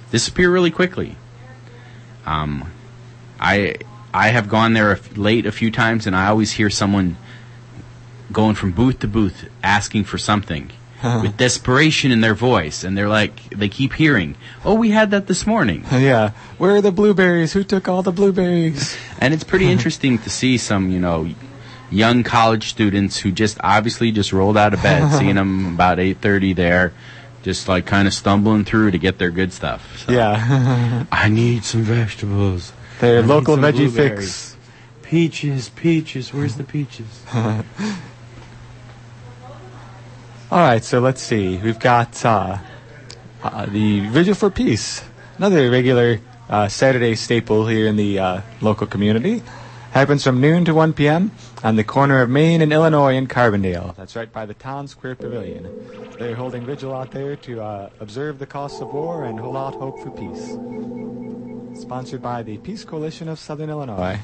disappear 0.10 0.50
really 0.50 0.72
quickly. 0.72 1.18
Um, 2.26 2.72
I 3.42 3.76
I 4.14 4.30
have 4.30 4.48
gone 4.48 4.72
there 4.72 4.92
a 4.92 4.98
f- 4.98 5.18
late 5.18 5.46
a 5.46 5.52
few 5.52 5.70
times, 5.70 6.08
and 6.08 6.16
I 6.16 6.28
always 6.28 6.54
hear 6.54 6.70
someone 6.70 7.18
going 8.32 8.56
from 8.56 8.72
booth 8.72 9.00
to 9.00 9.08
booth 9.08 9.50
asking 9.62 10.06
for 10.06 10.18
something 10.18 10.72
Uh-huh. 11.04 11.22
with 11.24 11.36
desperation 11.38 12.12
in 12.12 12.22
their 12.22 12.36
voice, 12.36 12.84
and 12.84 12.96
they're 12.96 13.10
like 13.10 13.50
they 13.50 13.70
keep 13.70 13.94
hearing, 13.94 14.36
"Oh, 14.64 14.76
we 14.76 14.92
had 14.92 15.12
that 15.12 15.26
this 15.28 15.48
morning." 15.48 15.84
yeah. 15.92 16.32
Where 16.60 16.76
are 16.76 16.82
the 16.82 16.92
blueberries? 16.92 17.54
Who 17.54 17.64
took 17.64 17.88
all 17.88 18.04
the 18.04 18.12
blueberries? 18.12 18.96
And 19.20 19.34
it's 19.34 19.44
pretty 19.44 19.70
interesting 19.72 20.18
to 20.20 20.30
see 20.32 20.58
some, 20.58 20.90
you 20.90 21.00
know, 21.00 21.30
young 21.92 22.24
college 22.24 22.70
students 22.70 23.18
who 23.18 23.32
just 23.32 23.58
obviously 23.64 24.12
just 24.12 24.32
rolled 24.34 24.58
out 24.58 24.74
of 24.74 24.82
bed, 24.82 25.12
seeing 25.20 25.36
them 25.36 25.74
about 25.74 25.98
8:30 26.00 26.56
there, 26.56 26.94
just 27.44 27.68
like 27.68 27.86
kind 27.86 28.08
of 28.08 28.14
stumbling 28.14 28.64
through 28.66 28.92
to 28.92 28.98
get 28.98 29.18
their 29.18 29.32
good 29.32 29.54
stuff. 29.54 30.06
So, 30.06 30.12
Yeah. 30.14 31.06
I 31.12 31.30
need 31.30 31.64
some 31.64 31.82
vegetables. 31.84 32.74
Their 33.00 33.24
I 33.24 33.26
local 33.26 33.58
veggie 33.58 33.90
fix. 33.92 34.56
Peaches, 35.02 35.70
peaches. 35.70 36.34
Where's 36.34 36.56
the 36.56 36.64
peaches? 36.64 37.24
All 40.52 40.60
right, 40.60 40.84
so 40.84 41.00
let's 41.00 41.22
see. 41.22 41.56
We've 41.60 41.80
got 41.80 42.26
uh, 42.26 42.58
uh, 43.42 43.66
the 43.68 44.02
Vigil 44.10 44.36
for 44.36 44.50
Peace, 44.50 45.02
another 45.38 45.72
regular 45.72 46.20
uh, 46.50 46.68
Saturday 46.68 47.16
staple 47.16 47.66
here 47.68 47.88
in 47.88 47.96
the 47.96 48.20
uh, 48.20 48.42
local 48.60 48.86
community. 48.86 49.44
Happens 49.92 50.26
from 50.26 50.42
noon 50.42 50.66
to 50.66 50.74
1 50.74 50.92
p.m. 50.92 51.32
on 51.64 51.78
the 51.78 51.86
corner 51.86 52.22
of 52.22 52.30
Main 52.30 52.62
and 52.62 52.74
Illinois 52.74 53.16
in 53.16 53.28
Carbondale. 53.28 53.96
That's 53.96 54.18
right 54.18 54.30
by 54.30 54.46
the 54.46 54.54
Town 54.54 54.90
Square 54.90 55.16
Pavilion. 55.16 55.70
They're 56.20 56.36
holding 56.36 56.66
vigil 56.66 56.94
out 56.94 57.12
there 57.12 57.38
to 57.38 57.62
uh, 57.62 57.90
observe 58.02 58.38
the 58.38 58.46
costs 58.46 58.82
of 58.82 58.92
war 58.92 59.24
and 59.24 59.40
hold 59.40 59.56
out 59.56 59.76
hope 59.76 60.04
for 60.04 60.12
peace. 60.12 61.82
Sponsored 61.82 62.22
by 62.22 62.44
the 62.44 62.58
Peace 62.58 62.84
Coalition 62.84 63.30
of 63.30 63.40
Southern 63.40 63.70
Illinois. 63.70 64.20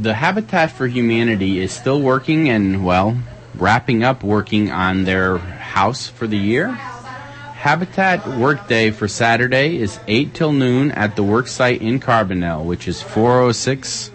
The 0.00 0.14
Habitat 0.14 0.70
for 0.70 0.86
Humanity 0.86 1.58
is 1.58 1.72
still 1.72 2.00
working 2.00 2.48
and, 2.48 2.84
well, 2.84 3.18
wrapping 3.56 4.04
up 4.04 4.22
working 4.22 4.70
on 4.70 5.04
their 5.04 5.38
house 5.38 6.06
for 6.06 6.28
the 6.28 6.38
year. 6.38 6.68
Habitat 6.68 8.24
Workday 8.38 8.92
for 8.92 9.08
Saturday 9.08 9.78
is 9.78 9.98
8 10.06 10.32
till 10.34 10.52
noon 10.52 10.92
at 10.92 11.16
the 11.16 11.24
work 11.24 11.48
site 11.48 11.82
in 11.82 11.98
Carbondale, 11.98 12.64
which 12.64 12.86
is 12.86 13.02
406, 13.02 14.12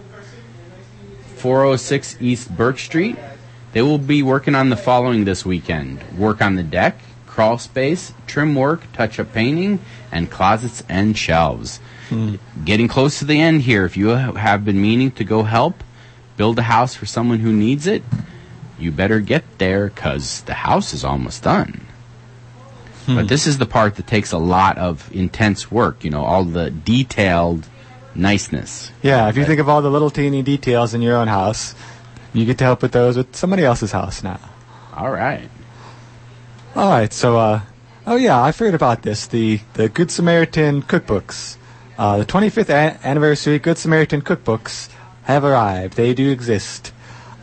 406 1.36 2.16
East 2.18 2.56
Birch 2.56 2.86
Street. 2.86 3.18
They 3.72 3.82
will 3.82 3.98
be 3.98 4.22
working 4.22 4.54
on 4.54 4.70
the 4.70 4.76
following 4.76 5.24
this 5.24 5.44
weekend 5.44 6.02
work 6.16 6.40
on 6.40 6.54
the 6.54 6.62
deck, 6.62 6.98
crawl 7.26 7.58
space, 7.58 8.14
trim 8.26 8.54
work, 8.54 8.90
touch 8.94 9.20
up 9.20 9.34
painting, 9.34 9.80
and 10.10 10.30
closets 10.30 10.82
and 10.88 11.18
shelves. 11.18 11.80
Getting 12.64 12.88
close 12.88 13.18
to 13.18 13.24
the 13.24 13.40
end 13.40 13.62
here. 13.62 13.84
If 13.84 13.96
you 13.96 14.08
have 14.08 14.64
been 14.64 14.80
meaning 14.80 15.10
to 15.12 15.24
go 15.24 15.42
help 15.42 15.82
build 16.36 16.58
a 16.58 16.62
house 16.62 16.94
for 16.94 17.06
someone 17.06 17.38
who 17.38 17.52
needs 17.52 17.86
it, 17.86 18.02
you 18.78 18.90
better 18.90 19.20
get 19.20 19.44
there 19.58 19.88
because 19.88 20.42
the 20.42 20.54
house 20.54 20.92
is 20.92 21.04
almost 21.04 21.42
done. 21.42 21.86
But 23.06 23.28
this 23.28 23.46
is 23.46 23.58
the 23.58 23.66
part 23.66 23.96
that 23.96 24.06
takes 24.06 24.32
a 24.32 24.38
lot 24.38 24.78
of 24.78 25.14
intense 25.14 25.70
work, 25.70 26.04
you 26.04 26.10
know, 26.10 26.24
all 26.24 26.44
the 26.44 26.70
detailed 26.70 27.66
niceness. 28.14 28.90
Yeah, 29.02 29.28
if 29.28 29.36
you 29.36 29.44
think 29.44 29.60
of 29.60 29.68
all 29.68 29.82
the 29.82 29.90
little 29.90 30.10
teeny 30.10 30.42
details 30.42 30.94
in 30.94 31.02
your 31.02 31.16
own 31.16 31.28
house, 31.28 31.74
you 32.32 32.46
get 32.46 32.58
to 32.58 32.64
help 32.64 32.80
with 32.80 32.92
those 32.92 33.16
with 33.16 33.36
somebody 33.36 33.62
else's 33.64 33.92
house 33.92 34.22
now. 34.22 34.40
All 34.94 35.10
right. 35.10 35.50
All 36.74 36.90
right, 36.90 37.12
so 37.12 37.36
uh, 37.36 37.60
oh 38.06 38.16
yeah, 38.16 38.42
I 38.42 38.52
forgot 38.52 38.74
about 38.74 39.02
this. 39.02 39.26
The 39.26 39.60
the 39.74 39.88
Good 39.88 40.10
Samaritan 40.10 40.82
cookbooks, 40.82 41.56
uh, 41.98 42.18
the 42.18 42.24
25th 42.26 42.68
a- 42.70 42.98
anniversary 43.06 43.58
Good 43.58 43.78
Samaritan 43.78 44.22
cookbooks 44.22 44.88
have 45.24 45.44
arrived. 45.44 45.94
They 45.96 46.14
do 46.14 46.30
exist, 46.30 46.92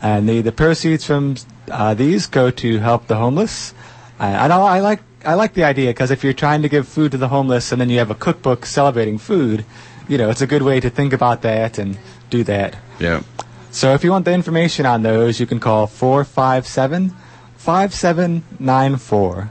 and 0.00 0.28
the 0.28 0.40
the 0.40 0.52
proceeds 0.52 1.04
from 1.04 1.36
uh, 1.70 1.94
these 1.94 2.26
go 2.26 2.50
to 2.50 2.78
help 2.78 3.06
the 3.06 3.16
homeless. 3.16 3.74
Uh, 4.20 4.24
and 4.24 4.52
I, 4.52 4.58
I 4.58 4.80
like 4.80 5.00
I 5.24 5.34
like 5.34 5.54
the 5.54 5.64
idea 5.64 5.90
because 5.90 6.10
if 6.10 6.22
you're 6.24 6.32
trying 6.32 6.62
to 6.62 6.68
give 6.68 6.86
food 6.88 7.12
to 7.12 7.18
the 7.18 7.28
homeless 7.28 7.72
and 7.72 7.80
then 7.80 7.88
you 7.90 7.98
have 7.98 8.10
a 8.10 8.14
cookbook 8.14 8.66
celebrating 8.66 9.18
food, 9.18 9.64
you 10.08 10.18
know, 10.18 10.30
it's 10.30 10.42
a 10.42 10.46
good 10.46 10.62
way 10.62 10.80
to 10.80 10.90
think 10.90 11.12
about 11.12 11.42
that 11.42 11.78
and 11.78 11.98
do 12.30 12.44
that. 12.44 12.76
Yeah. 12.98 13.22
So 13.70 13.94
if 13.94 14.04
you 14.04 14.10
want 14.10 14.24
the 14.26 14.32
information 14.32 14.84
on 14.84 15.02
those, 15.02 15.40
you 15.40 15.46
can 15.46 15.58
call 15.60 15.86
457 15.86 17.14
5794. 17.56 19.50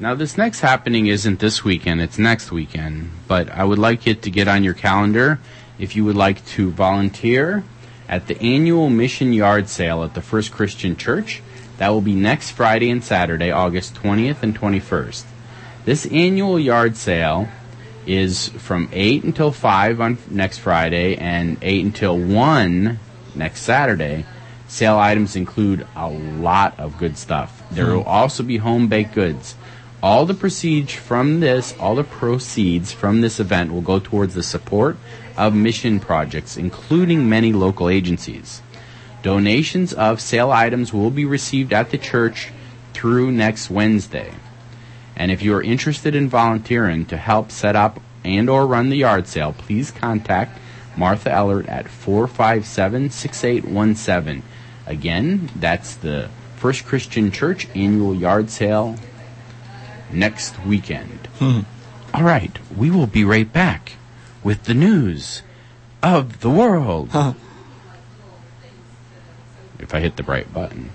Now, 0.00 0.14
this 0.14 0.38
next 0.38 0.60
happening 0.60 1.08
isn't 1.08 1.40
this 1.40 1.64
weekend, 1.64 2.00
it's 2.00 2.18
next 2.18 2.52
weekend. 2.52 3.10
But 3.26 3.50
I 3.50 3.64
would 3.64 3.80
like 3.80 4.06
it 4.06 4.22
to 4.22 4.30
get 4.30 4.46
on 4.46 4.62
your 4.62 4.74
calendar 4.74 5.40
if 5.76 5.96
you 5.96 6.04
would 6.04 6.14
like 6.14 6.46
to 6.46 6.70
volunteer 6.70 7.64
at 8.08 8.28
the 8.28 8.40
annual 8.40 8.90
Mission 8.90 9.32
Yard 9.32 9.68
Sale 9.68 10.04
at 10.04 10.14
the 10.14 10.22
First 10.22 10.52
Christian 10.52 10.94
Church. 10.94 11.42
That 11.78 11.88
will 11.88 12.00
be 12.00 12.14
next 12.14 12.52
Friday 12.52 12.90
and 12.90 13.02
Saturday, 13.02 13.50
August 13.50 13.94
20th 13.94 14.42
and 14.42 14.56
21st. 14.56 15.24
This 15.84 16.06
annual 16.06 16.60
yard 16.60 16.96
sale 16.96 17.48
is 18.06 18.50
from 18.50 18.88
8 18.92 19.24
until 19.24 19.50
5 19.50 20.00
on 20.00 20.18
next 20.30 20.58
Friday 20.58 21.16
and 21.16 21.58
8 21.60 21.84
until 21.84 22.16
1 22.16 23.00
next 23.34 23.62
Saturday. 23.62 24.26
Sale 24.68 24.98
items 24.98 25.34
include 25.34 25.86
a 25.96 26.08
lot 26.08 26.78
of 26.78 26.98
good 26.98 27.16
stuff. 27.16 27.64
There 27.70 27.86
hmm. 27.86 27.96
will 27.96 28.04
also 28.04 28.42
be 28.42 28.58
home 28.58 28.86
baked 28.86 29.14
goods. 29.14 29.56
All 30.00 30.26
the 30.26 30.34
proceeds 30.34 30.92
from 30.92 31.40
this, 31.40 31.74
all 31.80 31.96
the 31.96 32.04
proceeds 32.04 32.92
from 32.92 33.20
this 33.20 33.40
event 33.40 33.72
will 33.72 33.80
go 33.80 33.98
towards 33.98 34.34
the 34.34 34.44
support 34.44 34.96
of 35.36 35.56
mission 35.56 35.98
projects, 35.98 36.56
including 36.56 37.28
many 37.28 37.52
local 37.52 37.88
agencies. 37.88 38.62
Donations 39.24 39.92
of 39.92 40.20
sale 40.20 40.52
items 40.52 40.92
will 40.92 41.10
be 41.10 41.24
received 41.24 41.72
at 41.72 41.90
the 41.90 41.98
church 41.98 42.52
through 42.94 43.32
next 43.32 43.70
Wednesday. 43.70 44.32
And 45.16 45.32
if 45.32 45.42
you 45.42 45.52
are 45.54 45.62
interested 45.62 46.14
in 46.14 46.28
volunteering 46.28 47.04
to 47.06 47.16
help 47.16 47.50
set 47.50 47.74
up 47.74 47.98
and 48.24 48.48
or 48.48 48.68
run 48.68 48.90
the 48.90 48.98
yard 48.98 49.26
sale, 49.26 49.52
please 49.52 49.90
contact 49.90 50.60
Martha 50.96 51.32
Ellert 51.32 51.66
at 51.66 51.86
457-6817. 51.86 54.42
Again, 54.86 55.50
that's 55.56 55.96
the 55.96 56.30
First 56.56 56.84
Christian 56.84 57.32
Church 57.32 57.66
annual 57.74 58.14
yard 58.14 58.50
sale 58.50 58.96
next 60.12 60.58
weekend. 60.64 61.26
Hmm. 61.38 61.60
All 62.14 62.22
right, 62.22 62.56
we 62.76 62.90
will 62.90 63.06
be 63.06 63.24
right 63.24 63.50
back 63.52 63.92
with 64.42 64.64
the 64.64 64.74
news 64.74 65.42
of 66.02 66.40
the 66.40 66.50
world. 66.50 67.10
if 69.78 69.94
I 69.94 70.00
hit 70.00 70.16
the 70.16 70.22
right 70.22 70.52
button. 70.52 70.90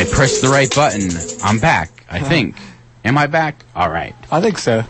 I 0.00 0.04
pressed 0.04 0.40
the 0.40 0.48
right 0.48 0.74
button. 0.74 1.10
I'm 1.44 1.58
back, 1.58 2.06
I 2.08 2.20
think. 2.20 2.56
Am 3.04 3.18
I 3.18 3.26
back? 3.26 3.66
All 3.76 3.90
right. 3.90 4.14
I 4.32 4.40
think 4.40 4.56
so. 4.56 4.82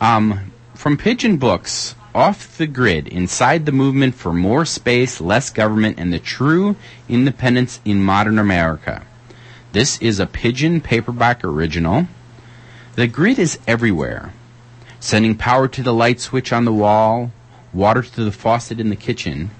Um, 0.00 0.52
from 0.74 0.96
Penguin 0.96 1.38
Books, 1.38 1.96
Off 2.14 2.56
the 2.56 2.68
Grid, 2.68 3.08
Inside 3.08 3.66
the 3.66 3.72
Movement 3.72 4.14
for 4.14 4.32
More 4.32 4.64
Space, 4.64 5.20
Less 5.20 5.50
Government, 5.50 5.98
and 5.98 6.12
the 6.12 6.20
True 6.20 6.76
Independence 7.08 7.80
in 7.84 8.00
Modern 8.00 8.38
America. 8.38 9.04
This 9.72 10.00
is 10.00 10.20
a 10.20 10.26
Penguin 10.26 10.80
paperback 10.80 11.42
original. 11.42 12.06
The 12.94 13.08
grid 13.08 13.40
is 13.40 13.58
everywhere. 13.66 14.32
sending 15.00 15.34
power 15.34 15.66
to 15.66 15.82
the 15.82 15.92
light 15.92 16.20
switch 16.20 16.52
on 16.52 16.64
the 16.64 16.72
wall, 16.72 17.32
water 17.72 18.02
to 18.02 18.22
the 18.22 18.30
faucet 18.30 18.78
in 18.78 18.88
the 18.88 18.94
kitchen. 18.94 19.50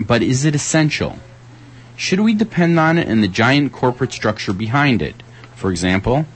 But 0.00 0.20
is 0.20 0.44
it 0.44 0.56
essential? 0.56 1.20
Should 2.02 2.18
we 2.18 2.34
depend 2.34 2.80
on 2.80 2.98
it 2.98 3.06
and 3.06 3.22
the 3.22 3.28
giant 3.28 3.70
corporate 3.70 4.12
structure 4.12 4.52
behind 4.52 5.02
it? 5.02 5.22
For 5.54 5.70
example, 5.70 6.26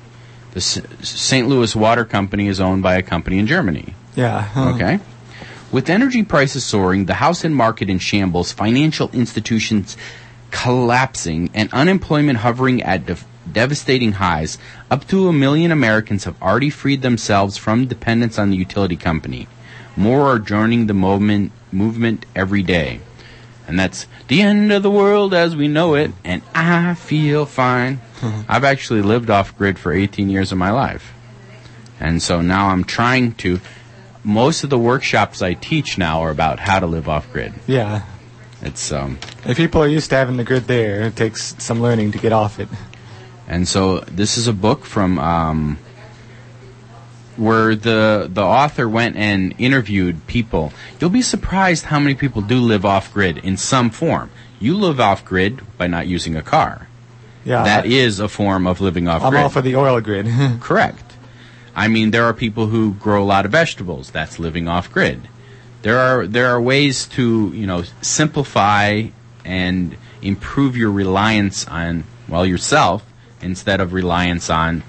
the 0.52 0.61
St. 0.61 1.49
Louis 1.49 1.75
Water 1.75 2.04
Company 2.04 2.46
is 2.46 2.61
owned 2.61 2.85
by 2.85 2.94
a 2.94 3.02
company 3.02 3.40
in 3.40 3.49
Germany. 3.49 3.92
Yeah. 4.14 4.49
Okay. 4.56 5.00
With 5.73 5.90
energy 5.90 6.23
prices 6.23 6.64
soaring, 6.64 7.06
the 7.06 7.14
house 7.14 7.42
and 7.42 7.56
market 7.56 7.90
in 7.90 7.99
shambles, 7.99 8.52
financial 8.52 9.11
institutions 9.11 9.96
collapsing, 10.52 11.50
and 11.52 11.68
unemployment 11.73 12.38
hovering 12.38 12.80
at 12.85 13.04
def- 13.04 13.26
devastating 13.50 14.12
highs, 14.12 14.58
up 14.88 15.08
to 15.08 15.26
a 15.26 15.32
million 15.32 15.73
Americans 15.73 16.23
have 16.26 16.40
already 16.40 16.70
freed 16.70 17.02
themselves 17.02 17.56
from 17.56 17.87
dependence 17.87 18.38
on 18.38 18.50
the 18.50 18.56
utility 18.56 18.96
company. 18.96 19.49
More 19.96 20.30
are 20.30 20.38
joining 20.38 20.87
the 20.87 20.94
movement, 20.94 21.50
movement 21.73 22.25
every 22.37 22.62
day. 22.62 23.00
And 23.66 23.78
that's 23.78 24.06
the 24.28 24.42
end 24.42 24.73
of 24.73 24.82
the 24.82 24.90
world 24.90 25.35
as 25.35 25.56
we 25.56 25.66
know 25.66 25.94
it, 25.94 26.12
and 26.25 26.42
I 26.54 26.94
feel 26.94 27.46
fine. 27.46 28.00
I've 28.49 28.64
actually 28.64 29.02
lived 29.02 29.28
off 29.28 29.56
grid 29.58 29.78
for 29.78 29.92
18 29.92 30.30
years 30.30 30.52
of 30.52 30.58
my 30.58 30.70
life. 30.70 31.12
And 31.99 32.23
so 32.23 32.40
now 32.40 32.68
I'm 32.68 32.85
trying 32.85 33.32
to. 33.37 33.61
Most 34.23 34.64
of 34.64 34.70
the 34.70 34.78
workshops 34.78 35.40
I 35.40 35.54
teach 35.54 35.99
now 35.99 36.23
are 36.23 36.30
about 36.30 36.58
how 36.58 36.80
to 36.80 36.87
live 36.87 37.08
off 37.08 37.30
grid. 37.32 37.54
Yeah. 37.66 38.02
It's 38.62 38.90
um, 38.90 39.18
If 39.44 39.56
people 39.56 39.82
are 39.82 39.88
used 39.88 40.11
to 40.11 40.16
having 40.16 40.37
the 40.37 40.44
grid 40.44 40.64
there, 40.66 41.02
it 41.02 41.16
takes 41.16 41.54
some 41.62 41.80
learning 41.80 42.12
to 42.12 42.18
get 42.18 42.32
off 42.32 42.58
it. 42.58 42.68
and 43.46 43.68
so 43.68 44.00
this 44.00 44.37
is 44.37 44.49
a 44.49 44.52
book 44.52 44.85
from 44.85 45.18
um, 45.18 45.78
where 47.37 47.75
the 47.75 48.28
the 48.33 48.43
author 48.43 48.88
went 48.88 49.16
and 49.16 49.55
interviewed 49.59 50.26
people. 50.26 50.73
You'll 51.00 51.11
be 51.11 51.23
surprised 51.23 51.87
how 51.87 51.99
many 51.99 52.14
people 52.14 52.43
do 52.43 52.59
live 52.59 52.85
off 52.85 53.12
grid 53.12 53.38
in 53.38 53.57
some 53.57 53.90
form. 53.90 54.31
You 54.59 54.76
live 54.76 55.00
off 55.00 55.25
grid 55.25 55.61
by 55.76 55.87
not 55.87 56.07
using 56.07 56.37
a 56.37 56.43
car. 56.43 56.88
Yeah. 57.45 57.62
That 57.62 57.87
is 57.87 58.19
a 58.19 58.28
form 58.28 58.66
of 58.66 58.81
living 58.81 59.07
off 59.07 59.23
I'm 59.23 59.31
grid. 59.31 59.43
all 59.43 59.49
for 59.49 59.61
the 59.61 59.76
oil 59.76 60.00
grid. 60.00 60.26
Correct. 60.61 61.16
I 61.75 61.88
mean, 61.88 62.11
there 62.11 62.25
are 62.25 62.33
people 62.33 62.69
who 62.69 62.95
grow 62.95 63.23
a 63.23 63.25
lot 63.25 63.45
of 63.45 63.52
vegetables. 63.52 64.11
That's 64.11 64.38
living 64.38 64.66
off 64.66 64.90
grid. 64.90 65.28
There 65.83 65.99
are 65.99 66.26
there 66.26 66.49
are 66.49 66.61
ways 66.61 67.07
to 67.09 67.52
you 67.55 67.66
know 67.66 67.85
simplify 68.00 69.09
and 69.45 69.97
improve 70.23 70.76
your 70.76 70.90
reliance 70.90 71.66
on 71.69 72.05
well 72.28 72.45
yourself 72.47 73.05
instead 73.40 73.81
of 73.81 73.93
reliance 73.93 74.50
on 74.50 74.83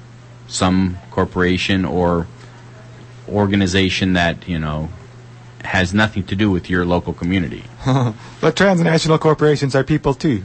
some 0.47 0.97
corporation 1.11 1.85
or 1.85 2.25
organization 3.29 4.13
that 4.13 4.47
you 4.47 4.59
know 4.59 4.89
has 5.63 5.93
nothing 5.93 6.23
to 6.23 6.35
do 6.35 6.49
with 6.49 6.69
your 6.69 6.85
local 6.85 7.13
community. 7.13 7.63
but 8.41 8.55
transnational 8.55 9.17
corporations 9.17 9.75
are 9.75 9.83
people 9.83 10.13
too. 10.13 10.43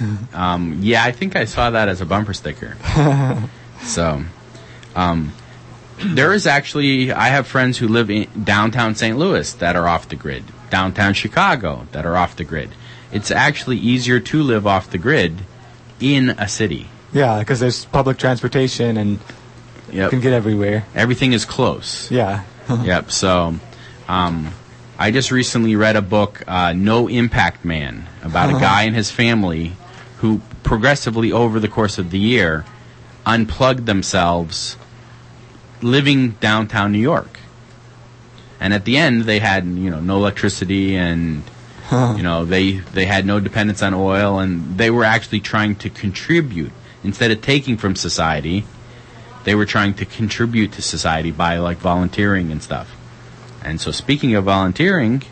Um, 0.32 0.78
yeah, 0.80 1.04
I 1.04 1.12
think 1.12 1.36
I 1.36 1.44
saw 1.44 1.68
that 1.70 1.88
as 1.88 2.00
a 2.00 2.06
bumper 2.06 2.32
sticker. 2.32 2.74
so, 3.82 4.22
um, 4.96 5.34
there 5.98 6.32
is 6.32 6.46
actually, 6.46 7.12
I 7.12 7.28
have 7.28 7.46
friends 7.46 7.76
who 7.76 7.86
live 7.86 8.10
in 8.10 8.26
downtown 8.44 8.94
St. 8.94 9.18
Louis 9.18 9.52
that 9.54 9.76
are 9.76 9.86
off 9.86 10.08
the 10.08 10.16
grid, 10.16 10.44
downtown 10.70 11.12
Chicago 11.12 11.86
that 11.92 12.06
are 12.06 12.16
off 12.16 12.34
the 12.34 12.44
grid. 12.44 12.70
It's 13.12 13.30
actually 13.30 13.76
easier 13.76 14.20
to 14.20 14.42
live 14.42 14.66
off 14.66 14.90
the 14.90 14.96
grid 14.96 15.40
in 16.00 16.30
a 16.30 16.48
city. 16.48 16.88
Yeah, 17.12 17.40
because 17.40 17.60
there's 17.60 17.84
public 17.84 18.16
transportation 18.16 18.96
and 18.96 19.18
you 19.92 20.08
can 20.08 20.20
get 20.20 20.32
everywhere. 20.32 20.84
Everything 20.94 21.32
is 21.32 21.44
close. 21.44 22.10
Yeah. 22.10 22.44
yep. 22.82 23.10
So, 23.10 23.54
um, 24.08 24.52
I 24.98 25.10
just 25.10 25.30
recently 25.30 25.76
read 25.76 25.96
a 25.96 26.02
book, 26.02 26.42
uh, 26.46 26.72
No 26.72 27.08
Impact 27.08 27.64
Man, 27.64 28.06
about 28.22 28.50
a 28.50 28.52
guy 28.60 28.82
and 28.82 28.94
his 28.94 29.10
family 29.10 29.72
who 30.18 30.40
progressively 30.62 31.32
over 31.32 31.58
the 31.58 31.68
course 31.68 31.98
of 31.98 32.10
the 32.10 32.18
year 32.18 32.64
unplugged 33.24 33.86
themselves 33.86 34.76
living 35.82 36.32
downtown 36.32 36.92
New 36.92 36.98
York. 36.98 37.38
And 38.60 38.74
at 38.74 38.84
the 38.84 38.98
end, 38.98 39.22
they 39.22 39.38
had 39.38 39.64
you 39.64 39.90
know 39.90 40.00
no 40.00 40.16
electricity 40.16 40.96
and 40.96 41.42
you 41.92 42.22
know 42.22 42.44
they 42.44 42.72
they 42.72 43.06
had 43.06 43.24
no 43.24 43.40
dependence 43.40 43.82
on 43.82 43.94
oil 43.94 44.38
and 44.38 44.76
they 44.76 44.90
were 44.90 45.04
actually 45.04 45.40
trying 45.40 45.76
to 45.76 45.90
contribute 45.90 46.72
instead 47.02 47.30
of 47.30 47.40
taking 47.40 47.76
from 47.78 47.96
society 47.96 48.64
they 49.44 49.54
were 49.54 49.66
trying 49.66 49.94
to 49.94 50.04
contribute 50.04 50.72
to 50.72 50.82
society 50.82 51.30
by 51.30 51.58
like 51.58 51.78
volunteering 51.78 52.50
and 52.52 52.62
stuff 52.62 52.96
and 53.64 53.80
so 53.80 53.90
speaking 53.90 54.34
of 54.34 54.44
volunteering 54.44 55.22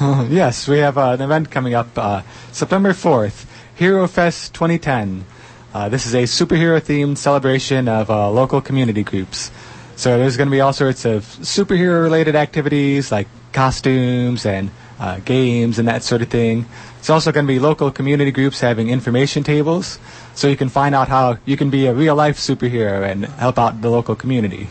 yes, 0.30 0.66
we 0.66 0.78
have 0.78 0.96
uh, 0.96 1.10
an 1.10 1.20
event 1.20 1.50
coming 1.50 1.74
up 1.74 1.88
uh, 1.98 2.22
September 2.52 2.94
4th, 2.94 3.44
Hero 3.74 4.08
Fest 4.08 4.54
2010. 4.54 5.26
Uh, 5.74 5.90
this 5.90 6.06
is 6.06 6.14
a 6.14 6.22
superhero 6.22 6.80
themed 6.80 7.18
celebration 7.18 7.86
of 7.86 8.08
uh, 8.08 8.30
local 8.30 8.62
community 8.62 9.02
groups. 9.02 9.50
So 9.96 10.16
there's 10.16 10.38
going 10.38 10.46
to 10.48 10.50
be 10.50 10.62
all 10.62 10.72
sorts 10.72 11.04
of 11.04 11.24
superhero 11.24 12.02
related 12.02 12.34
activities 12.34 13.12
like 13.12 13.28
costumes 13.52 14.46
and 14.46 14.70
uh, 15.00 15.18
games 15.24 15.78
and 15.80 15.88
that 15.88 16.02
sort 16.04 16.22
of 16.22 16.28
thing. 16.28 16.66
It's 17.00 17.08
also 17.10 17.32
going 17.32 17.46
to 17.46 17.52
be 17.52 17.58
local 17.58 17.90
community 17.90 18.30
groups 18.30 18.60
having 18.60 18.90
information 18.90 19.42
tables 19.42 19.98
so 20.34 20.46
you 20.46 20.56
can 20.56 20.68
find 20.68 20.94
out 20.94 21.08
how 21.08 21.38
you 21.46 21.56
can 21.56 21.70
be 21.70 21.86
a 21.86 21.94
real 21.94 22.14
life 22.14 22.36
superhero 22.36 23.02
and 23.10 23.24
help 23.40 23.58
out 23.58 23.80
the 23.80 23.88
local 23.90 24.14
community. 24.14 24.68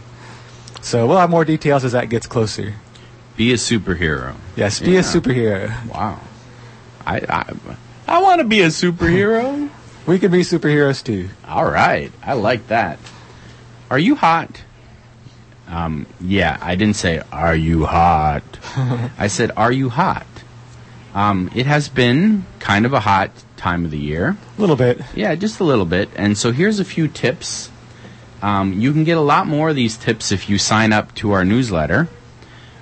So 0.82 1.08
we'll 1.08 1.18
have 1.18 1.30
more 1.32 1.44
details 1.44 1.84
as 1.84 1.92
that 1.92 2.10
gets 2.10 2.28
closer. 2.28 2.76
be 3.36 3.52
a 3.52 3.56
superhero 3.58 4.36
Yes, 4.56 4.80
be 4.80 4.92
Yeah. 4.94 5.00
a 5.00 5.04
superhero. 5.04 5.72
wow 5.89 6.20
i 7.08 7.18
i, 7.30 7.54
I 8.08 8.22
want 8.22 8.39
to 8.42 8.48
be 8.48 8.62
a 8.62 8.68
superhero 8.68 9.70
We 10.06 10.20
can 10.20 10.32
be 10.32 10.42
superheroes 10.42 11.04
too. 11.04 11.30
all 11.48 11.70
right 11.72 12.12
i 12.22 12.34
like 12.34 12.68
that 12.68 13.00
are 13.89 13.98
you 14.00 14.15
hot 14.15 14.62
um 15.69 16.05
yeah 16.19 16.58
i 16.62 16.75
didn't 16.75 16.95
say 16.95 17.21
are 17.32 17.55
you 17.55 17.86
hot 17.86 18.43
i 19.17 19.27
said 19.27 19.51
are 19.55 19.71
you 19.71 19.89
hot 19.89 20.25
um 21.13 21.49
it 21.55 21.65
has 21.65 21.88
been 21.89 22.45
kind 22.60 22.86
of 22.86 22.93
a 22.93 22.99
hot 22.99 23.32
time 23.55 23.86
of 23.86 23.91
the 23.91 23.99
year 23.99 24.38
A 24.58 24.62
little 24.62 24.77
bit. 24.77 25.01
Yeah, 25.13 25.36
just 25.36 25.60
a 25.60 25.65
little 25.65 25.86
bit. 25.86 26.10
And 26.15 26.38
so 26.38 26.51
here's 26.53 26.79
a 26.79 26.86
few 26.86 27.08
tips. 27.10 27.69
Um, 28.41 28.79
you 28.79 28.93
can 28.93 29.03
get 29.03 29.17
a 29.17 29.21
lot 29.21 29.47
more 29.47 29.69
of 29.69 29.75
these 29.75 29.97
tips 29.97 30.32
if 30.32 30.49
you 30.49 30.58
sign 30.58 30.93
up 30.93 31.13
to 31.15 31.34
our 31.34 31.43
newsletter. 31.43 32.08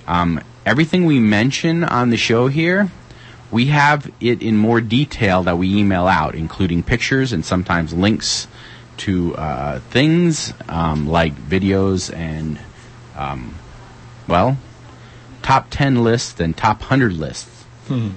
Um, 0.08 0.40
everything 0.68 1.06
we 1.06 1.20
mention 1.20 1.84
on 1.84 2.12
the 2.12 2.18
show 2.18 2.48
here, 2.48 2.92
we 3.50 3.66
have 3.68 4.12
it 4.22 4.44
in 4.44 4.56
more 4.56 4.80
detail 4.80 5.42
that 5.44 5.58
we 5.58 5.76
email 5.76 6.06
out, 6.06 6.36
including 6.36 6.84
pictures 6.84 7.34
and 7.34 7.44
sometimes 7.44 7.92
links 7.92 8.48
to 8.98 9.36
uh, 9.36 9.80
things 9.90 10.54
um, 10.70 11.08
like 11.08 11.34
videos 11.36 12.14
and, 12.16 12.60
um, 13.18 13.56
well, 14.28 14.58
top 15.42 15.68
10 15.70 16.04
lists 16.04 16.40
and 16.40 16.56
top 16.56 16.80
100 16.82 17.14
lists. 17.14 17.66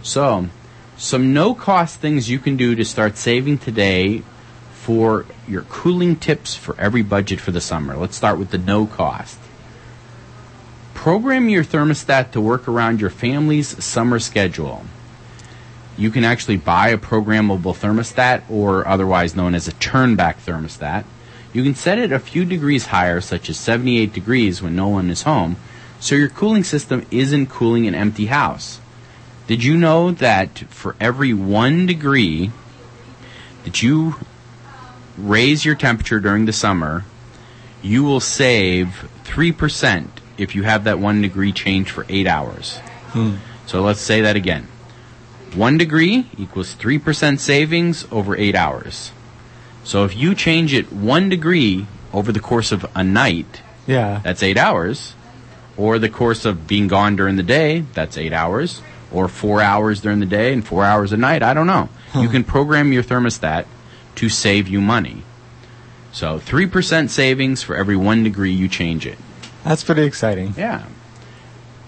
So, 0.03 0.49
some 0.97 1.33
no 1.33 1.55
cost 1.55 2.01
things 2.01 2.29
you 2.29 2.39
can 2.39 2.57
do 2.57 2.75
to 2.75 2.85
start 2.85 3.17
saving 3.17 3.59
today 3.59 4.23
for 4.75 5.25
your 5.47 5.63
cooling 5.63 6.17
tips 6.17 6.55
for 6.55 6.75
every 6.79 7.03
budget 7.03 7.41
for 7.41 7.53
the 7.53 7.61
summer. 7.61 7.97
Let's 7.97 8.17
start 8.17 8.39
with 8.39 8.51
the 8.51 8.59
no 8.59 8.87
cost. 8.87 9.39
Program 10.95 11.49
your 11.49 11.65
thermostat 11.65 12.33
to 12.33 12.41
work 12.41 12.69
around 12.69 13.01
your 13.01 13.11
family's 13.11 13.83
summer 13.83 14.19
schedule. 14.19 14.85
You 15.97 16.11
can 16.11 16.25
actually 16.25 16.57
buy 16.57 16.89
a 16.89 16.99
programmable 16.99 17.75
thermostat, 17.75 18.43
or 18.51 18.87
otherwise 18.87 19.37
known 19.37 19.55
as 19.55 19.69
a 19.69 19.73
turnback 19.73 20.37
thermostat. 20.45 21.05
You 21.53 21.63
can 21.63 21.75
set 21.75 21.99
it 21.99 22.13
a 22.13 22.19
few 22.19 22.45
degrees 22.45 22.87
higher, 22.87 23.21
such 23.21 23.51
as 23.51 23.59
78 23.59 24.13
degrees 24.13 24.63
when 24.63 24.77
no 24.77 24.89
one 24.89 25.11
is 25.11 25.23
home, 25.23 25.57
so 25.99 26.15
your 26.15 26.29
cooling 26.29 26.65
system 26.65 27.05
isn't 27.11 27.49
cooling 27.49 27.87
an 27.87 27.95
empty 27.95 28.27
house. 28.27 28.81
Did 29.47 29.65
you 29.65 29.77
know 29.77 30.13
that 30.13 30.61
for 30.71 30.95
every 31.01 31.35
one 31.35 31.87
degree 31.87 32.53
that 33.65 33.83
you 33.83 34.15
raise 35.19 35.65
your 35.65 35.75
temperature 35.75 36.21
during 36.21 36.47
the 36.47 36.53
summer, 36.53 37.05
you 37.83 38.05
will 38.05 38.21
save 38.21 39.09
3% 39.25 40.09
if 40.39 40.55
you 40.55 40.63
have 40.63 40.85
that 40.85 40.99
one 40.99 41.21
degree 41.21 41.53
change 41.53 41.91
for 41.91 42.07
eight 42.09 42.27
hours. 42.27 42.79
Hmm. 43.13 43.37
So 43.67 43.83
let's 43.83 44.01
say 44.01 44.21
that 44.23 44.37
again. 44.37 44.69
One 45.55 45.79
degree 45.79 46.27
equals 46.39 46.75
3% 46.77 47.39
savings 47.39 48.07
over 48.11 48.37
eight 48.37 48.55
hours. 48.55 49.13
So 49.85 50.05
if 50.05 50.17
you 50.17 50.35
change 50.35 50.73
it 50.75 50.93
one 50.93 51.29
degree 51.29 51.87
over 52.13 52.33
the 52.33 52.41
course 52.41 52.73
of 52.73 52.87
a 52.95 53.03
night, 53.05 53.63
Yeah. 53.87 54.21
that's 54.23 54.43
eight 54.43 54.59
hours. 54.59 55.15
Or 55.77 55.99
the 55.99 56.09
course 56.09 56.45
of 56.45 56.67
being 56.67 56.89
gone 56.89 57.17
during 57.17 57.37
the 57.37 57.43
day, 57.43 57.85
that's 57.95 58.19
eight 58.19 58.33
hours. 58.33 58.83
Or 59.13 59.27
four 59.29 59.61
hours 59.63 60.01
during 60.01 60.21
the 60.21 60.27
day 60.27 60.53
and 60.53 60.65
four 60.65 60.85
hours 60.85 61.13
at 61.13 61.19
night, 61.19 61.43
I 61.43 61.55
don't 61.55 61.67
know. 61.67 61.89
You 62.15 62.29
can 62.29 62.45
program 62.45 62.93
your 62.93 63.03
thermostat 63.03 63.65
to 64.17 64.29
save 64.29 64.69
you 64.69 64.81
money. 64.81 65.23
So 66.13 66.39
3% 66.41 67.09
savings 67.11 67.63
for 67.63 67.77
every 67.77 67.97
one 67.97 68.23
degree 68.25 68.53
you 68.53 68.69
change 68.69 69.07
it. 69.07 69.17
That's 69.65 69.83
pretty 69.85 70.03
exciting. 70.03 70.55
Yeah. 70.57 70.83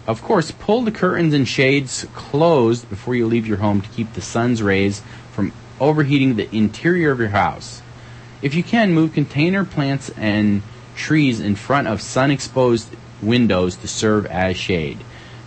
Of 0.07 0.23
course, 0.23 0.51
pull 0.51 0.83
the 0.83 0.91
curtains 0.91 1.35
and 1.35 1.47
shades 1.47 2.07
closed 2.15 2.89
before 2.89 3.15
you 3.15 3.27
leave 3.27 3.47
your 3.47 3.59
home 3.59 3.81
to 3.83 3.89
keep 3.91 4.15
the 4.15 4.21
sun's 4.21 4.63
rays 4.63 5.03
from 5.33 5.53
overheating 5.81 6.37
the 6.37 6.53
interior 6.55 7.11
of 7.13 7.21
your 7.21 7.29
house. 7.29 7.82
If 8.43 8.55
you 8.55 8.63
can, 8.63 8.93
move 8.93 9.13
container 9.13 9.65
plants 9.65 10.11
and 10.11 10.63
trees 10.97 11.41
in 11.41 11.55
front 11.55 11.89
of 11.89 12.03
sun 12.03 12.31
exposed 12.31 12.89
windows 13.23 13.77
to 13.77 13.89
serve 13.89 14.27
as 14.27 14.57
shade. 14.57 14.99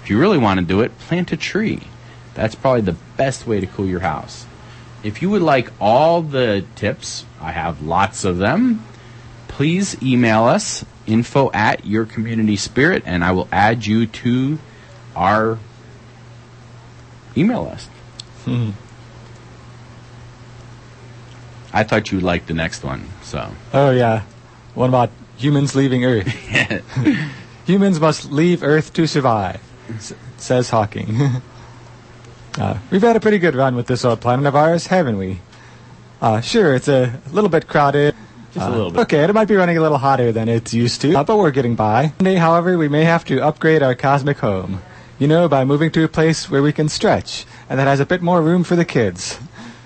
If 0.02 0.10
you 0.10 0.20
really 0.20 0.38
want 0.38 0.60
to 0.60 0.66
do 0.66 0.82
it, 0.82 0.98
plant 1.00 1.32
a 1.32 1.38
tree. 1.38 1.82
That's 2.34 2.56
probably 2.56 2.82
the 2.82 2.98
best 3.18 3.46
way 3.46 3.60
to 3.60 3.68
cool 3.68 3.86
your 3.86 4.00
house. 4.00 4.46
If 5.04 5.22
you 5.22 5.30
would 5.30 5.42
like 5.42 5.72
all 5.80 6.22
the 6.22 6.66
tips, 6.76 7.26
I 7.40 7.52
have 7.52 7.82
lots 7.82 8.24
of 8.24 8.38
them. 8.38 8.84
Please 9.48 10.02
email 10.02 10.46
us 10.46 10.84
info 11.06 11.52
at 11.54 11.86
your 11.86 12.06
community 12.06 12.56
spirit 12.56 13.04
and 13.06 13.24
I 13.24 13.32
will 13.32 13.48
add 13.52 13.86
you 13.86 14.08
to 14.08 14.58
our 15.16 15.60
email 17.38 17.66
list. 17.66 17.90
Hmm. 18.46 18.72
I 21.76 21.84
thought 21.84 22.10
you 22.12 22.18
would 22.18 22.24
like 22.26 22.48
the 22.48 22.54
next 22.56 22.84
one, 22.84 23.04
so. 23.22 23.52
Oh 23.74 23.92
yeah. 23.92 24.24
What 24.74 24.88
about 24.90 25.10
humans 25.38 25.76
leaving 25.76 26.06
Earth? 26.06 26.28
humans 27.66 28.00
must 28.00 28.32
leave 28.32 28.64
Earth 28.64 28.94
to 28.94 29.06
survive, 29.08 29.60
s- 29.90 30.14
says 30.38 30.70
Hawking. 30.70 31.20
uh, 32.58 32.78
we've 32.92 33.02
had 33.02 33.16
a 33.16 33.20
pretty 33.20 33.40
good 33.40 33.56
run 33.56 33.76
with 33.76 33.88
this 33.88 34.06
old 34.06 34.22
planet 34.22 34.46
of 34.46 34.56
ours, 34.56 34.88
haven't 34.88 35.18
we? 35.18 35.40
Uh, 36.22 36.42
sure, 36.42 36.74
it's 36.76 36.88
a 36.88 37.20
little 37.32 37.50
bit 37.50 37.68
crowded. 37.68 38.16
Just 38.54 38.66
a 38.66 38.70
Uh, 38.70 38.76
little 38.76 38.92
bit. 38.92 39.02
Okay, 39.02 39.24
it 39.24 39.34
might 39.34 39.48
be 39.50 39.56
running 39.56 39.78
a 39.78 39.82
little 39.82 39.98
hotter 39.98 40.32
than 40.32 40.48
it's 40.48 40.74
used 40.74 41.02
to, 41.02 41.14
uh, 41.14 41.24
but 41.24 41.38
we're 41.38 41.52
getting 41.52 41.76
by. 41.76 42.14
One 42.18 42.24
day, 42.24 42.36
however, 42.36 42.78
we 42.78 42.88
may 42.88 43.04
have 43.04 43.26
to 43.26 43.42
upgrade 43.44 43.84
our 43.84 43.96
cosmic 43.96 44.38
home. 44.40 44.82
You 45.20 45.28
know, 45.28 45.48
by 45.48 45.64
moving 45.66 45.92
to 45.92 46.04
a 46.04 46.08
place 46.10 46.50
where 46.50 46.62
we 46.62 46.74
can 46.74 46.90
stretch, 46.90 47.46
and 47.70 47.80
that 47.80 47.88
has 47.88 48.00
a 48.02 48.06
bit 48.06 48.22
more 48.22 48.42
room 48.42 48.64
for 48.66 48.76
the 48.76 48.84
kids. 48.86 49.38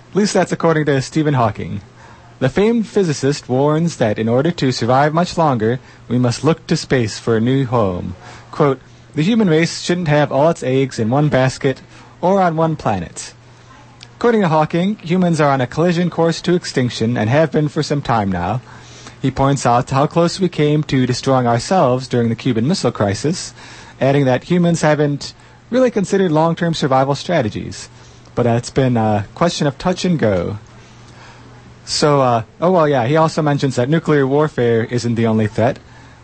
At 0.10 0.16
least 0.16 0.34
that's 0.34 0.52
according 0.52 0.86
to 0.86 1.02
Stephen 1.04 1.36
Hawking. 1.36 1.82
The 2.40 2.50
famed 2.50 2.88
physicist 2.88 3.48
warns 3.48 3.98
that 3.98 4.18
in 4.18 4.28
order 4.28 4.50
to 4.50 4.72
survive 4.72 5.14
much 5.14 5.38
longer, 5.38 5.80
we 6.08 6.18
must 6.18 6.44
look 6.44 6.66
to 6.66 6.76
space 6.76 7.20
for 7.20 7.38
a 7.38 7.42
new 7.42 7.68
home. 7.68 8.16
Quote, 8.50 8.80
the 9.14 9.22
human 9.22 9.50
race 9.50 9.82
shouldn't 9.82 10.08
have 10.08 10.32
all 10.32 10.50
its 10.50 10.64
eggs 10.64 10.98
in 10.98 11.12
one 11.12 11.30
basket 11.30 11.84
or 12.22 12.42
on 12.42 12.56
one 12.56 12.76
planet. 12.76 13.36
According 14.16 14.42
to 14.42 14.48
Hawking, 14.48 14.96
humans 14.96 15.40
are 15.40 15.52
on 15.52 15.62
a 15.62 15.68
collision 15.68 16.10
course 16.10 16.42
to 16.42 16.56
extinction 16.56 17.16
and 17.16 17.30
have 17.30 17.52
been 17.52 17.68
for 17.70 17.84
some 17.84 18.02
time 18.02 18.32
now. 18.32 18.62
He 19.22 19.30
points 19.30 19.66
out 19.66 19.92
how 19.92 20.08
close 20.08 20.40
we 20.40 20.50
came 20.50 20.82
to 20.84 21.06
destroying 21.06 21.46
ourselves 21.46 22.08
during 22.08 22.30
the 22.30 22.36
Cuban 22.36 22.68
Missile 22.68 22.92
Crisis, 22.92 23.54
adding 24.02 24.26
that 24.26 24.46
humans 24.46 24.82
haven't 24.82 25.36
really 25.70 25.92
considered 25.92 26.32
long-term 26.32 26.74
survival 26.74 27.14
strategies, 27.14 27.90
but 28.40 28.48
uh, 28.48 28.52
it's 28.52 28.70
been 28.70 28.96
a 28.96 29.28
question 29.36 29.68
of 29.68 29.78
touch 29.78 30.06
and 30.06 30.18
go. 30.18 30.60
So, 31.84 32.22
uh, 32.22 32.44
oh 32.62 32.72
well, 32.72 32.88
yeah, 32.88 33.06
he 33.06 33.18
also 33.18 33.42
mentions 33.42 33.76
that 33.76 33.90
nuclear 33.90 34.26
warfare 34.26 34.86
isn't 34.86 35.16
the 35.16 35.28
only 35.28 35.48
threat, 35.48 35.78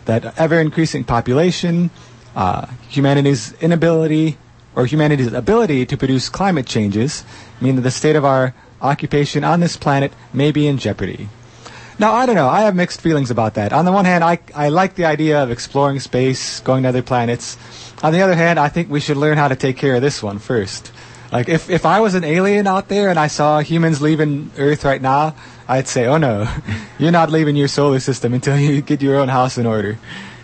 that 0.06 0.32
ever-increasing 0.38 1.04
population, 1.04 1.90
uh, 2.34 2.68
humanity's 2.88 3.52
inability, 3.60 4.38
or 4.74 4.86
humanity's 4.86 5.30
ability 5.30 5.84
to 5.84 5.96
produce 5.98 6.30
climate 6.30 6.64
changes 6.64 7.22
mean 7.60 7.76
that 7.76 7.82
the 7.82 7.90
state 7.90 8.16
of 8.16 8.24
our 8.24 8.54
occupation 8.80 9.44
on 9.44 9.60
this 9.60 9.76
planet 9.76 10.10
may 10.32 10.50
be 10.50 10.66
in 10.66 10.78
jeopardy. 10.78 11.28
Now, 11.98 12.14
I 12.14 12.24
don't 12.24 12.34
know. 12.34 12.48
I 12.48 12.62
have 12.62 12.74
mixed 12.74 13.02
feelings 13.02 13.30
about 13.30 13.56
that. 13.56 13.74
On 13.74 13.84
the 13.84 13.92
one 13.92 14.06
hand, 14.06 14.24
I, 14.24 14.38
I 14.54 14.70
like 14.70 14.94
the 14.94 15.04
idea 15.04 15.42
of 15.42 15.50
exploring 15.50 16.00
space, 16.00 16.60
going 16.60 16.84
to 16.84 16.88
other 16.88 17.02
planets. 17.02 17.58
On 18.02 18.14
the 18.14 18.22
other 18.22 18.34
hand, 18.34 18.58
I 18.58 18.70
think 18.70 18.88
we 18.88 19.00
should 19.00 19.18
learn 19.18 19.36
how 19.36 19.48
to 19.48 19.56
take 19.56 19.76
care 19.76 19.96
of 19.96 20.00
this 20.00 20.22
one 20.22 20.38
first. 20.38 20.92
Like, 21.32 21.48
if, 21.48 21.68
if 21.70 21.84
I 21.84 22.00
was 22.00 22.14
an 22.14 22.24
alien 22.24 22.66
out 22.66 22.88
there 22.88 23.08
and 23.10 23.18
I 23.18 23.26
saw 23.26 23.58
humans 23.60 24.00
leaving 24.00 24.50
Earth 24.58 24.84
right 24.84 25.02
now, 25.02 25.34
I'd 25.68 25.88
say, 25.88 26.06
oh 26.06 26.18
no, 26.18 26.46
you're 26.98 27.10
not 27.10 27.30
leaving 27.30 27.56
your 27.56 27.68
solar 27.68 27.98
system 28.00 28.32
until 28.34 28.56
you 28.58 28.80
get 28.82 29.02
your 29.02 29.16
own 29.16 29.28
house 29.28 29.58
in 29.58 29.66
order. 29.66 29.98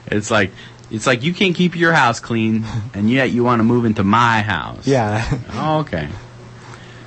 It's 0.07 0.31
like 0.31 0.51
it's 0.91 1.07
like 1.07 1.23
you 1.23 1.33
can't 1.33 1.55
keep 1.55 1.75
your 1.77 1.93
house 1.95 2.21
clean 2.21 2.65
and 2.95 3.09
yet 3.11 3.31
you 3.31 3.45
want 3.45 3.61
to 3.61 3.65
move 3.65 3.85
into 3.85 4.03
my 4.05 4.43
house. 4.43 4.87
Yeah. 4.87 5.39
Oh, 5.55 5.79
okay. 5.81 6.09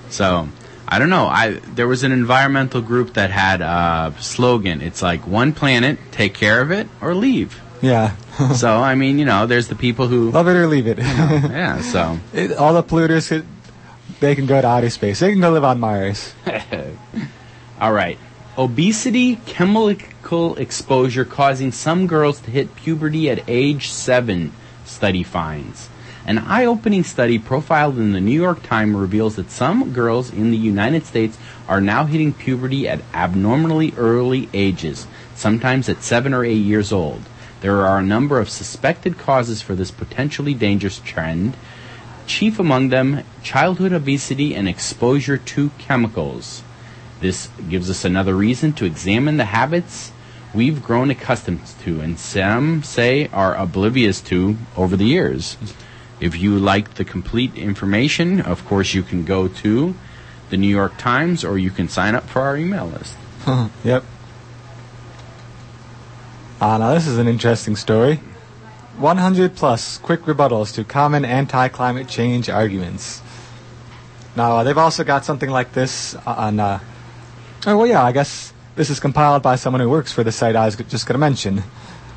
So, 0.09 0.47
I 0.87 0.99
don't 0.99 1.09
know. 1.09 1.25
I 1.27 1.59
there 1.75 1.87
was 1.87 2.03
an 2.03 2.11
environmental 2.11 2.81
group 2.81 3.15
that 3.15 3.31
had 3.31 3.61
a 3.61 4.13
slogan. 4.19 4.81
It's 4.81 5.01
like 5.01 5.27
one 5.27 5.51
planet, 5.53 5.97
take 6.11 6.33
care 6.33 6.61
of 6.61 6.71
it 6.71 6.87
or 7.01 7.13
leave. 7.13 7.59
yeah. 7.81 8.15
so, 8.55 8.77
I 8.77 8.95
mean, 8.95 9.19
you 9.19 9.25
know, 9.25 9.45
there's 9.47 9.67
the 9.67 9.75
people 9.75 10.07
who 10.07 10.31
Love 10.31 10.47
it 10.47 10.55
or 10.55 10.67
leave 10.67 10.87
it. 10.87 10.97
yeah, 10.99 11.81
so 11.81 12.17
It- 12.33 12.53
all 12.53 12.73
the 12.73 12.83
polluters, 12.83 13.27
could, 13.29 13.45
they 14.19 14.35
can 14.35 14.45
go 14.45 14.59
to 14.59 14.67
outer 14.67 14.89
space. 14.89 15.19
They 15.19 15.31
can 15.31 15.41
go 15.41 15.51
live 15.51 15.63
on 15.63 15.79
Mars. 15.79 16.33
All 17.81 17.93
right. 17.93 18.17
Obesity, 18.57 19.35
chemical 19.45 20.55
exposure 20.55 21.25
causing 21.25 21.71
some 21.71 22.07
girls 22.07 22.39
to 22.41 22.51
hit 22.51 22.75
puberty 22.75 23.29
at 23.29 23.43
age 23.47 23.89
7, 23.89 24.53
study 24.85 25.23
finds. 25.23 25.89
An 26.25 26.39
eye 26.39 26.65
opening 26.65 27.03
study 27.03 27.37
profiled 27.37 27.99
in 27.99 28.13
the 28.13 28.21
New 28.21 28.41
York 28.41 28.63
Times 28.63 28.95
reveals 28.95 29.35
that 29.35 29.51
some 29.51 29.93
girls 29.93 30.31
in 30.31 30.49
the 30.49 30.57
United 30.57 31.05
States 31.05 31.37
are 31.67 31.81
now 31.81 32.05
hitting 32.05 32.33
puberty 32.33 32.87
at 32.87 33.01
abnormally 33.13 33.93
early 33.97 34.49
ages, 34.53 35.05
sometimes 35.35 35.87
at 35.87 36.01
7 36.01 36.33
or 36.33 36.43
8 36.43 36.53
years 36.53 36.91
old. 36.91 37.21
There 37.61 37.85
are 37.85 37.99
a 37.99 38.03
number 38.03 38.39
of 38.39 38.49
suspected 38.49 39.17
causes 39.17 39.61
for 39.61 39.75
this 39.75 39.91
potentially 39.91 40.53
dangerous 40.53 40.99
trend, 40.99 41.55
chief 42.27 42.59
among 42.59 42.89
them 42.89 43.23
childhood 43.43 43.93
obesity 43.93 44.55
and 44.55 44.67
exposure 44.67 45.37
to 45.37 45.69
chemicals. 45.77 46.63
This 47.21 47.49
gives 47.69 47.89
us 47.89 48.03
another 48.03 48.35
reason 48.35 48.73
to 48.73 48.85
examine 48.85 49.37
the 49.37 49.45
habits 49.45 50.11
we've 50.53 50.83
grown 50.83 51.09
accustomed 51.09 51.65
to 51.83 51.99
and 51.99 52.17
some 52.17 52.81
say 52.83 53.27
are 53.33 53.55
oblivious 53.55 54.21
to 54.21 54.57
over 54.77 54.95
the 54.95 55.05
years. 55.05 55.57
If 56.19 56.37
you 56.37 56.57
like 56.57 56.95
the 56.95 57.05
complete 57.05 57.55
information, 57.55 58.39
of 58.41 58.65
course, 58.65 58.93
you 58.93 59.03
can 59.03 59.25
go 59.25 59.47
to 59.47 59.95
the 60.49 60.57
New 60.57 60.67
York 60.67 60.97
Times 60.97 61.43
or 61.43 61.57
you 61.57 61.71
can 61.71 61.89
sign 61.89 62.15
up 62.15 62.27
for 62.29 62.41
our 62.41 62.57
email 62.57 62.87
list. 62.87 63.15
Yep. 63.83 64.03
Ah, 66.61 66.77
now 66.77 66.93
this 66.93 67.05
is 67.05 67.17
an 67.17 67.27
interesting 67.27 67.75
story. 67.75 68.19
100 68.97 69.55
plus 69.55 69.97
quick 69.97 70.21
rebuttals 70.21 70.73
to 70.75 70.83
common 70.83 71.25
anti-climate 71.25 72.07
change 72.07 72.49
arguments. 72.49 73.21
Now, 74.35 74.57
uh, 74.57 74.63
they've 74.63 74.77
also 74.77 75.03
got 75.03 75.25
something 75.25 75.49
like 75.49 75.73
this 75.73 76.15
on, 76.25 76.59
uh, 76.59 76.79
oh, 77.65 77.77
well, 77.77 77.87
yeah, 77.87 78.03
I 78.03 78.11
guess 78.11 78.53
this 78.75 78.89
is 78.89 78.99
compiled 78.99 79.43
by 79.43 79.55
someone 79.55 79.81
who 79.81 79.89
works 79.89 80.11
for 80.11 80.23
the 80.23 80.31
site 80.31 80.55
I 80.55 80.65
was 80.65 80.75
just 80.75 81.07
going 81.07 81.15
to 81.15 81.19
mention, 81.19 81.63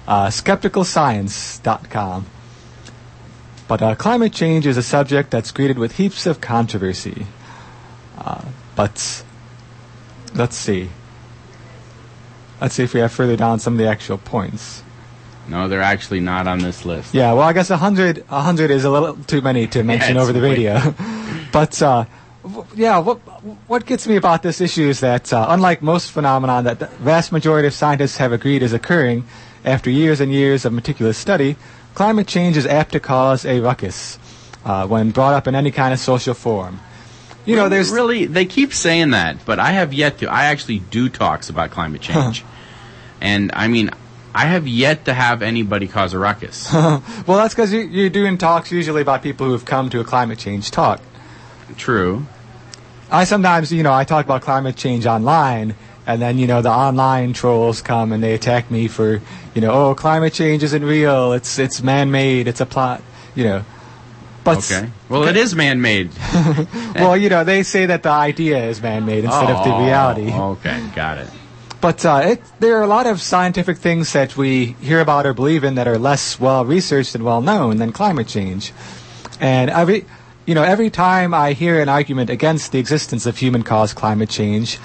uh, 0.06 0.26
skepticalscience.com. 0.26 2.26
But 3.68 3.82
uh, 3.82 3.94
climate 3.94 4.32
change 4.32 4.66
is 4.66 4.76
a 4.76 4.82
subject 4.82 5.30
that's 5.30 5.52
greeted 5.52 5.78
with 5.78 5.96
heaps 5.96 6.26
of 6.26 6.40
controversy. 6.40 7.26
Uh, 8.16 8.42
but 8.74 9.22
let's 10.34 10.56
see. 10.56 10.90
Let's 12.60 12.74
see 12.74 12.82
if 12.82 12.94
we 12.94 13.00
have 13.00 13.12
further 13.12 13.36
down 13.36 13.60
some 13.60 13.74
of 13.74 13.78
the 13.78 13.86
actual 13.86 14.18
points. 14.18 14.82
No, 15.48 15.68
they're 15.68 15.82
actually 15.82 16.20
not 16.20 16.46
on 16.46 16.58
this 16.58 16.84
list. 16.84 17.14
Yeah, 17.14 17.32
well, 17.32 17.42
I 17.42 17.52
guess 17.52 17.70
100, 17.70 18.28
100 18.28 18.70
is 18.70 18.84
a 18.84 18.90
little 18.90 19.16
too 19.24 19.40
many 19.40 19.66
to 19.68 19.82
mention 19.82 20.16
it's 20.16 20.22
over 20.22 20.32
the 20.32 20.42
radio. 20.42 20.94
but, 21.52 21.80
uh, 21.80 22.04
w- 22.42 22.66
yeah, 22.76 22.98
what, 22.98 23.16
what 23.66 23.86
gets 23.86 24.06
me 24.06 24.16
about 24.16 24.42
this 24.42 24.60
issue 24.60 24.88
is 24.88 25.00
that, 25.00 25.32
uh, 25.32 25.46
unlike 25.48 25.80
most 25.80 26.10
phenomenon 26.10 26.64
that 26.64 26.78
the 26.78 26.86
vast 26.86 27.32
majority 27.32 27.66
of 27.66 27.74
scientists 27.74 28.18
have 28.18 28.32
agreed 28.32 28.62
is 28.62 28.72
occurring 28.72 29.24
after 29.64 29.90
years 29.90 30.20
and 30.20 30.32
years 30.32 30.64
of 30.64 30.72
meticulous 30.72 31.16
study, 31.16 31.56
climate 31.94 32.26
change 32.26 32.56
is 32.56 32.66
apt 32.66 32.92
to 32.92 33.00
cause 33.00 33.44
a 33.44 33.60
ruckus 33.60 34.18
uh, 34.64 34.86
when 34.86 35.10
brought 35.10 35.34
up 35.34 35.46
in 35.46 35.54
any 35.54 35.70
kind 35.70 35.92
of 35.94 35.98
social 35.98 36.34
forum. 36.34 36.80
You 37.46 37.56
know, 37.56 37.70
there's 37.70 37.90
really 37.90 38.26
they 38.26 38.44
keep 38.44 38.74
saying 38.74 39.10
that, 39.10 39.46
but 39.46 39.58
I 39.58 39.70
have 39.72 39.94
yet 39.94 40.18
to. 40.18 40.30
I 40.30 40.44
actually 40.46 40.80
do 40.80 41.08
talks 41.08 41.48
about 41.48 41.70
climate 41.70 42.00
change, 42.08 42.44
and 43.22 43.50
I 43.54 43.68
mean, 43.68 43.90
I 44.38 44.42
have 44.42 44.68
yet 44.68 45.06
to 45.06 45.14
have 45.14 45.42
anybody 45.42 45.88
cause 45.88 46.14
a 46.14 46.18
ruckus. 46.20 46.72
well, 46.72 47.02
that's 47.26 47.54
because 47.54 47.72
you, 47.72 47.80
you're 47.80 48.08
doing 48.08 48.38
talks 48.38 48.70
usually 48.70 49.02
about 49.02 49.20
people 49.20 49.46
who 49.46 49.52
have 49.52 49.64
come 49.64 49.90
to 49.90 49.98
a 49.98 50.04
climate 50.04 50.38
change 50.38 50.70
talk. 50.70 51.00
True. 51.76 52.24
I 53.10 53.24
sometimes, 53.24 53.72
you 53.72 53.82
know, 53.82 53.92
I 53.92 54.04
talk 54.04 54.24
about 54.24 54.42
climate 54.42 54.76
change 54.76 55.06
online, 55.06 55.74
and 56.06 56.22
then, 56.22 56.38
you 56.38 56.46
know, 56.46 56.62
the 56.62 56.70
online 56.70 57.32
trolls 57.32 57.82
come 57.82 58.12
and 58.12 58.22
they 58.22 58.32
attack 58.32 58.70
me 58.70 58.86
for, 58.86 59.20
you 59.56 59.60
know, 59.60 59.72
oh, 59.72 59.94
climate 59.96 60.34
change 60.34 60.62
isn't 60.62 60.84
real. 60.84 61.32
It's 61.32 61.58
it's 61.58 61.82
man-made. 61.82 62.46
It's 62.46 62.60
a 62.60 62.66
plot. 62.66 63.02
You 63.34 63.42
know, 63.42 63.64
but 64.44 64.58
Okay. 64.58 64.88
Well, 65.08 65.24
it 65.24 65.36
is 65.36 65.56
man-made 65.56 66.10
well, 66.94 67.16
you 67.16 67.28
know, 67.28 67.42
they 67.42 67.64
say 67.64 67.86
that 67.86 68.04
the 68.04 68.10
idea 68.10 68.66
is 68.68 68.80
man-made 68.80 69.24
instead 69.24 69.50
of 69.50 69.64
the 69.64 69.74
Oh, 69.74 69.84
reality. 69.84 70.30
Okay, 70.30 70.86
got 70.94 71.18
it. 71.18 71.28
But 71.80 72.04
uh, 72.04 72.20
it, 72.24 72.42
there 72.58 72.76
are 72.78 72.82
a 72.82 72.88
lot 72.88 73.06
of 73.06 73.20
scientific 73.20 73.78
things 73.78 74.12
that 74.12 74.36
we 74.36 74.72
hear 74.80 75.00
about 75.00 75.26
or 75.26 75.32
believe 75.32 75.62
in 75.62 75.76
that 75.76 75.86
are 75.86 75.98
less 75.98 76.40
well 76.40 76.64
researched 76.64 77.14
and 77.14 77.24
well 77.24 77.40
known 77.40 77.76
than 77.76 77.92
climate 77.92 78.26
change. 78.26 78.72
And 79.40 79.70
every, 79.70 80.04
you 80.44 80.54
know, 80.54 80.64
every 80.64 80.90
time 80.90 81.32
I 81.32 81.52
hear 81.52 81.80
an 81.80 81.88
argument 81.88 82.30
against 82.30 82.72
the 82.72 82.80
existence 82.80 83.26
of 83.26 83.36
human-caused 83.36 83.94
climate 83.94 84.28
change, 84.28 84.80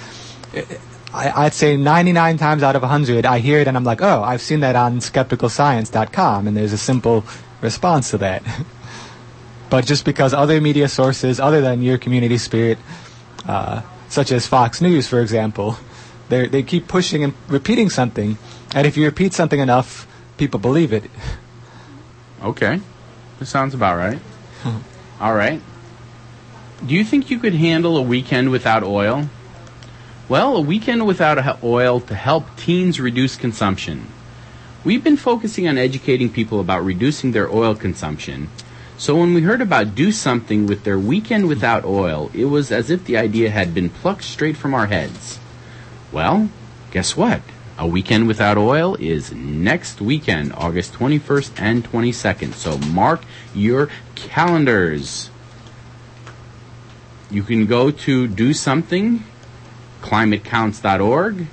I, 1.12 1.46
I'd 1.46 1.54
say 1.54 1.76
99 1.76 2.38
times 2.38 2.62
out 2.62 2.76
of 2.76 2.82
100, 2.82 3.26
I 3.26 3.40
hear 3.40 3.58
it 3.58 3.66
and 3.66 3.76
I'm 3.76 3.84
like, 3.84 4.00
oh, 4.00 4.22
I've 4.22 4.40
seen 4.40 4.60
that 4.60 4.76
on 4.76 4.98
skepticalscience.com, 4.98 6.46
and 6.46 6.56
there's 6.56 6.72
a 6.72 6.78
simple 6.78 7.24
response 7.60 8.10
to 8.10 8.18
that. 8.18 8.44
but 9.70 9.84
just 9.84 10.04
because 10.04 10.32
other 10.32 10.60
media 10.60 10.88
sources, 10.88 11.40
other 11.40 11.60
than 11.60 11.82
your 11.82 11.98
community 11.98 12.38
spirit, 12.38 12.78
uh, 13.48 13.82
such 14.08 14.30
as 14.30 14.46
Fox 14.46 14.80
News, 14.80 15.08
for 15.08 15.20
example, 15.20 15.76
they 16.28 16.46
they 16.46 16.62
keep 16.62 16.88
pushing 16.88 17.24
and 17.24 17.34
repeating 17.48 17.90
something, 17.90 18.38
and 18.74 18.86
if 18.86 18.96
you 18.96 19.04
repeat 19.04 19.34
something 19.34 19.60
enough, 19.60 20.06
people 20.36 20.60
believe 20.60 20.92
it. 20.92 21.04
Okay. 22.42 22.80
That 23.38 23.46
sounds 23.46 23.74
about 23.74 23.96
right. 23.96 24.18
Hmm. 24.62 24.78
All 25.20 25.34
right. 25.34 25.60
Do 26.84 26.94
you 26.94 27.04
think 27.04 27.30
you 27.30 27.38
could 27.38 27.54
handle 27.54 27.96
a 27.96 28.02
weekend 28.02 28.50
without 28.50 28.82
oil? 28.82 29.30
Well, 30.28 30.56
a 30.56 30.60
weekend 30.60 31.06
without 31.06 31.62
oil 31.62 32.00
to 32.00 32.14
help 32.14 32.56
teens 32.56 33.00
reduce 33.00 33.36
consumption. 33.36 34.06
We've 34.84 35.02
been 35.02 35.16
focusing 35.16 35.66
on 35.66 35.78
educating 35.78 36.28
people 36.28 36.60
about 36.60 36.84
reducing 36.84 37.32
their 37.32 37.48
oil 37.48 37.74
consumption. 37.74 38.48
So 38.98 39.16
when 39.16 39.34
we 39.34 39.42
heard 39.42 39.60
about 39.60 39.94
do 39.94 40.12
something 40.12 40.66
with 40.66 40.84
their 40.84 40.98
weekend 40.98 41.48
without 41.48 41.84
oil, 41.84 42.30
it 42.34 42.46
was 42.46 42.70
as 42.70 42.90
if 42.90 43.04
the 43.04 43.16
idea 43.16 43.50
had 43.50 43.74
been 43.74 43.88
plucked 43.88 44.24
straight 44.24 44.56
from 44.56 44.74
our 44.74 44.86
heads. 44.86 45.38
Well, 46.14 46.48
guess 46.92 47.16
what? 47.16 47.42
A 47.76 47.88
weekend 47.88 48.28
without 48.28 48.56
oil 48.56 48.94
is 49.00 49.32
next 49.32 50.00
weekend, 50.00 50.52
August 50.52 50.92
21st 50.92 51.60
and 51.60 51.84
22nd. 51.84 52.52
So 52.54 52.78
mark 52.78 53.24
your 53.52 53.90
calendars. 54.14 55.28
You 57.32 57.42
can 57.42 57.66
go 57.66 57.90
to 57.90 58.28
do 58.28 58.54
something, 58.54 59.24
climatecounts.org, 60.02 61.48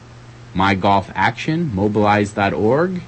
mygolfaction, 0.54 1.72
mobilize.org. 1.72 3.02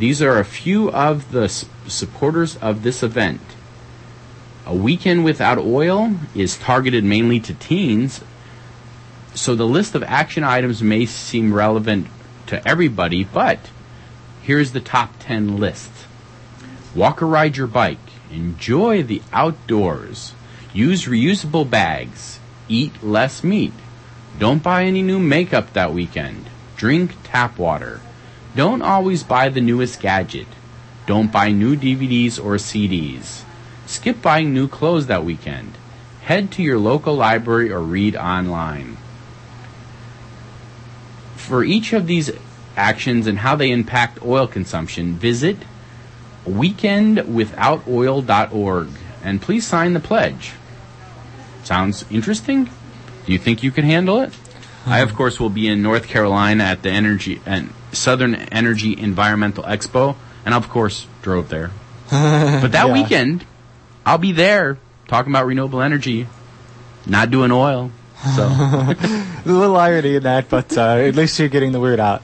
These 0.00 0.20
are 0.20 0.40
a 0.40 0.44
few 0.44 0.90
of 0.90 1.30
the 1.30 1.48
supporters 1.86 2.56
of 2.56 2.82
this 2.82 3.04
event. 3.04 3.40
A 4.66 4.74
weekend 4.74 5.24
without 5.24 5.58
oil 5.58 6.16
is 6.34 6.58
targeted 6.58 7.04
mainly 7.04 7.38
to 7.38 7.54
teens, 7.54 8.20
so 9.34 9.54
the 9.54 9.66
list 9.66 9.94
of 9.94 10.02
action 10.02 10.44
items 10.44 10.82
may 10.82 11.06
seem 11.06 11.54
relevant 11.54 12.06
to 12.46 12.66
everybody, 12.68 13.24
but 13.24 13.58
here's 14.42 14.72
the 14.72 14.80
top 14.80 15.14
10 15.20 15.58
list. 15.58 15.90
Walk 16.94 17.22
or 17.22 17.26
ride 17.26 17.56
your 17.56 17.66
bike. 17.66 17.98
Enjoy 18.30 19.02
the 19.02 19.22
outdoors. 19.32 20.34
Use 20.74 21.06
reusable 21.06 21.68
bags. 21.68 22.38
Eat 22.68 23.02
less 23.02 23.42
meat. 23.42 23.72
Don't 24.38 24.62
buy 24.62 24.84
any 24.84 25.02
new 25.02 25.18
makeup 25.18 25.72
that 25.72 25.92
weekend. 25.92 26.46
Drink 26.76 27.14
tap 27.24 27.58
water. 27.58 28.00
Don't 28.54 28.82
always 28.82 29.22
buy 29.22 29.48
the 29.48 29.60
newest 29.60 30.00
gadget. 30.00 30.46
Don't 31.06 31.32
buy 31.32 31.50
new 31.50 31.76
DVDs 31.76 32.42
or 32.42 32.56
CDs. 32.56 33.42
Skip 33.86 34.20
buying 34.22 34.52
new 34.52 34.68
clothes 34.68 35.06
that 35.06 35.24
weekend. 35.24 35.74
Head 36.22 36.50
to 36.52 36.62
your 36.62 36.78
local 36.78 37.14
library 37.14 37.70
or 37.70 37.80
read 37.80 38.14
online. 38.16 38.96
For 41.52 41.60
each 41.62 41.92
of 41.92 42.06
these 42.06 42.30
actions 42.78 43.26
and 43.26 43.40
how 43.40 43.56
they 43.56 43.70
impact 43.72 44.24
oil 44.24 44.46
consumption, 44.46 45.16
visit 45.16 45.58
weekendwithoutoil.org 46.48 48.88
and 49.22 49.42
please 49.42 49.66
sign 49.66 49.92
the 49.92 50.00
pledge. 50.00 50.52
Sounds 51.62 52.06
interesting? 52.10 52.70
Do 53.26 53.32
you 53.34 53.38
think 53.38 53.62
you 53.62 53.70
can 53.70 53.84
handle 53.84 54.20
it? 54.20 54.32
I, 54.86 55.00
of 55.00 55.14
course, 55.14 55.38
will 55.38 55.50
be 55.50 55.68
in 55.68 55.82
North 55.82 56.08
Carolina 56.08 56.64
at 56.64 56.82
the 56.82 56.88
Energy 56.88 57.42
and 57.44 57.74
Southern 57.92 58.34
Energy 58.34 58.98
Environmental 58.98 59.64
Expo, 59.64 60.16
and 60.46 60.54
of 60.54 60.70
course 60.70 61.06
drove 61.20 61.50
there. 61.50 61.70
But 62.10 62.72
that 62.72 62.86
Yeah. 62.86 62.92
weekend, 62.94 63.44
I'll 64.06 64.16
be 64.16 64.32
there 64.32 64.78
talking 65.06 65.30
about 65.30 65.44
renewable 65.44 65.82
energy, 65.82 66.28
not 67.04 67.30
doing 67.30 67.52
oil. 67.52 67.90
So, 68.36 68.42
A 68.46 69.42
little 69.44 69.76
irony 69.76 70.16
in 70.16 70.22
that, 70.22 70.48
but 70.48 70.76
uh, 70.78 70.96
at 70.96 71.14
least 71.16 71.38
you're 71.38 71.48
getting 71.48 71.72
the 71.72 71.80
word 71.80 71.98
out. 72.00 72.22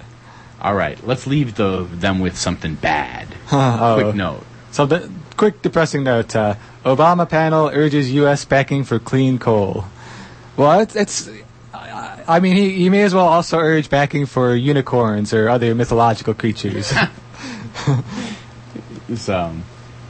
all 0.62 0.74
right, 0.74 0.98
let's 1.06 1.26
leave 1.26 1.56
the, 1.56 1.84
them 1.90 2.20
with 2.20 2.36
something 2.36 2.74
bad. 2.74 3.28
Oh. 3.50 3.98
Quick 4.00 4.14
note. 4.14 4.44
So 4.72 4.84
the 4.84 5.10
quick 5.38 5.62
depressing 5.62 6.04
note: 6.04 6.36
uh, 6.36 6.56
Obama 6.84 7.26
panel 7.26 7.70
urges 7.72 8.12
U.S. 8.12 8.44
backing 8.44 8.84
for 8.84 8.98
clean 8.98 9.38
coal. 9.38 9.86
Well, 10.56 10.80
it's, 10.80 10.94
it's 10.94 11.30
I, 11.72 12.22
I 12.28 12.40
mean, 12.40 12.54
he, 12.54 12.74
he 12.74 12.90
may 12.90 13.02
as 13.04 13.14
well 13.14 13.26
also 13.26 13.58
urge 13.58 13.88
backing 13.88 14.26
for 14.26 14.54
unicorns 14.54 15.32
or 15.32 15.48
other 15.48 15.74
mythological 15.74 16.34
creatures. 16.34 16.92
So, 19.16 19.54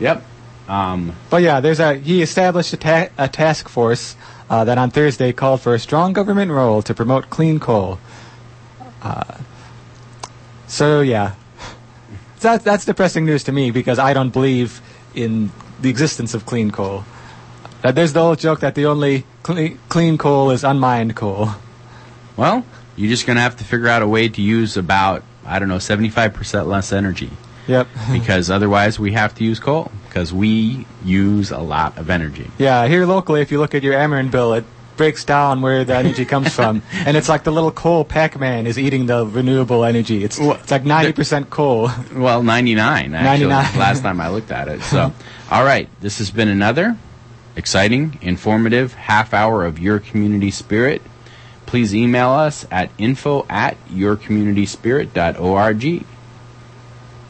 yep. 0.00 0.24
Um, 0.68 1.14
but 1.30 1.42
yeah, 1.42 1.60
there's 1.60 1.80
a 1.80 1.94
he 1.94 2.20
established 2.22 2.72
a, 2.74 2.76
ta- 2.76 3.08
a 3.16 3.28
task 3.28 3.68
force 3.68 4.16
uh, 4.50 4.64
that 4.64 4.76
on 4.78 4.90
Thursday 4.90 5.32
called 5.32 5.60
for 5.62 5.74
a 5.74 5.78
strong 5.78 6.12
government 6.12 6.50
role 6.50 6.82
to 6.82 6.94
promote 6.94 7.30
clean 7.30 7.58
coal. 7.58 7.98
Uh, 9.02 9.38
so 10.66 11.00
yeah, 11.00 11.34
that 12.40 12.64
that's 12.64 12.84
depressing 12.84 13.24
news 13.24 13.44
to 13.44 13.52
me 13.52 13.70
because 13.70 13.98
I 13.98 14.12
don't 14.12 14.30
believe 14.30 14.80
in 15.14 15.50
the 15.80 15.88
existence 15.88 16.34
of 16.34 16.44
clean 16.44 16.70
coal. 16.70 17.04
Uh, 17.82 17.92
there's 17.92 18.12
the 18.12 18.20
old 18.20 18.38
joke 18.38 18.60
that 18.60 18.74
the 18.74 18.86
only 18.86 19.24
cle- 19.42 19.76
clean 19.88 20.18
coal 20.18 20.50
is 20.50 20.64
unmined 20.64 21.14
coal. 21.14 21.48
well, 22.36 22.64
you're 22.96 23.08
just 23.08 23.26
going 23.26 23.36
to 23.36 23.42
have 23.42 23.56
to 23.56 23.64
figure 23.64 23.86
out 23.86 24.02
a 24.02 24.08
way 24.08 24.28
to 24.28 24.42
use 24.42 24.76
about, 24.76 25.22
I 25.46 25.60
don't 25.60 25.68
know, 25.68 25.76
75% 25.76 26.66
less 26.66 26.92
energy. 26.92 27.30
Yep. 27.68 27.86
Because 28.10 28.50
otherwise, 28.50 28.98
we 28.98 29.12
have 29.12 29.34
to 29.36 29.44
use 29.44 29.60
coal. 29.60 29.92
Because 30.08 30.32
we 30.32 30.86
use 31.04 31.50
a 31.50 31.58
lot 31.58 31.98
of 31.98 32.08
energy. 32.10 32.50
Yeah, 32.58 32.86
here 32.86 33.04
locally, 33.06 33.40
if 33.42 33.50
you 33.52 33.58
look 33.58 33.74
at 33.74 33.82
your 33.82 33.94
Ameren 33.94 34.30
bill, 34.30 34.54
it 34.54 34.64
breaks 34.96 35.24
down 35.24 35.60
where 35.62 35.84
the 35.84 35.94
energy 35.94 36.24
comes 36.24 36.52
from, 36.52 36.82
and 36.92 37.16
it's 37.16 37.28
like 37.28 37.44
the 37.44 37.52
little 37.52 37.70
coal 37.70 38.04
Pac-Man 38.04 38.66
is 38.66 38.78
eating 38.78 39.06
the 39.06 39.24
renewable 39.26 39.84
energy. 39.84 40.24
It's 40.24 40.38
Well, 40.38 40.52
it's 40.54 40.70
like 40.70 40.84
ninety 40.84 41.12
percent 41.12 41.50
coal. 41.50 41.90
Well, 42.14 42.42
99, 42.42 43.14
actually, 43.14 43.46
99. 43.46 43.78
last 43.78 44.02
time 44.02 44.20
I 44.20 44.28
looked 44.28 44.50
at 44.50 44.68
it. 44.68 44.82
So, 44.82 45.12
all 45.50 45.64
right, 45.64 45.88
this 46.00 46.18
has 46.18 46.30
been 46.30 46.48
another 46.48 46.96
exciting, 47.54 48.18
informative 48.22 48.94
half 48.94 49.32
hour 49.34 49.64
of 49.64 49.78
Your 49.78 49.98
Community 50.00 50.50
Spirit. 50.50 51.02
Please 51.66 51.94
email 51.94 52.30
us 52.30 52.66
at 52.70 52.90
info 52.98 53.44
at 53.48 53.76
yourcommunityspirit.org. 53.88 56.04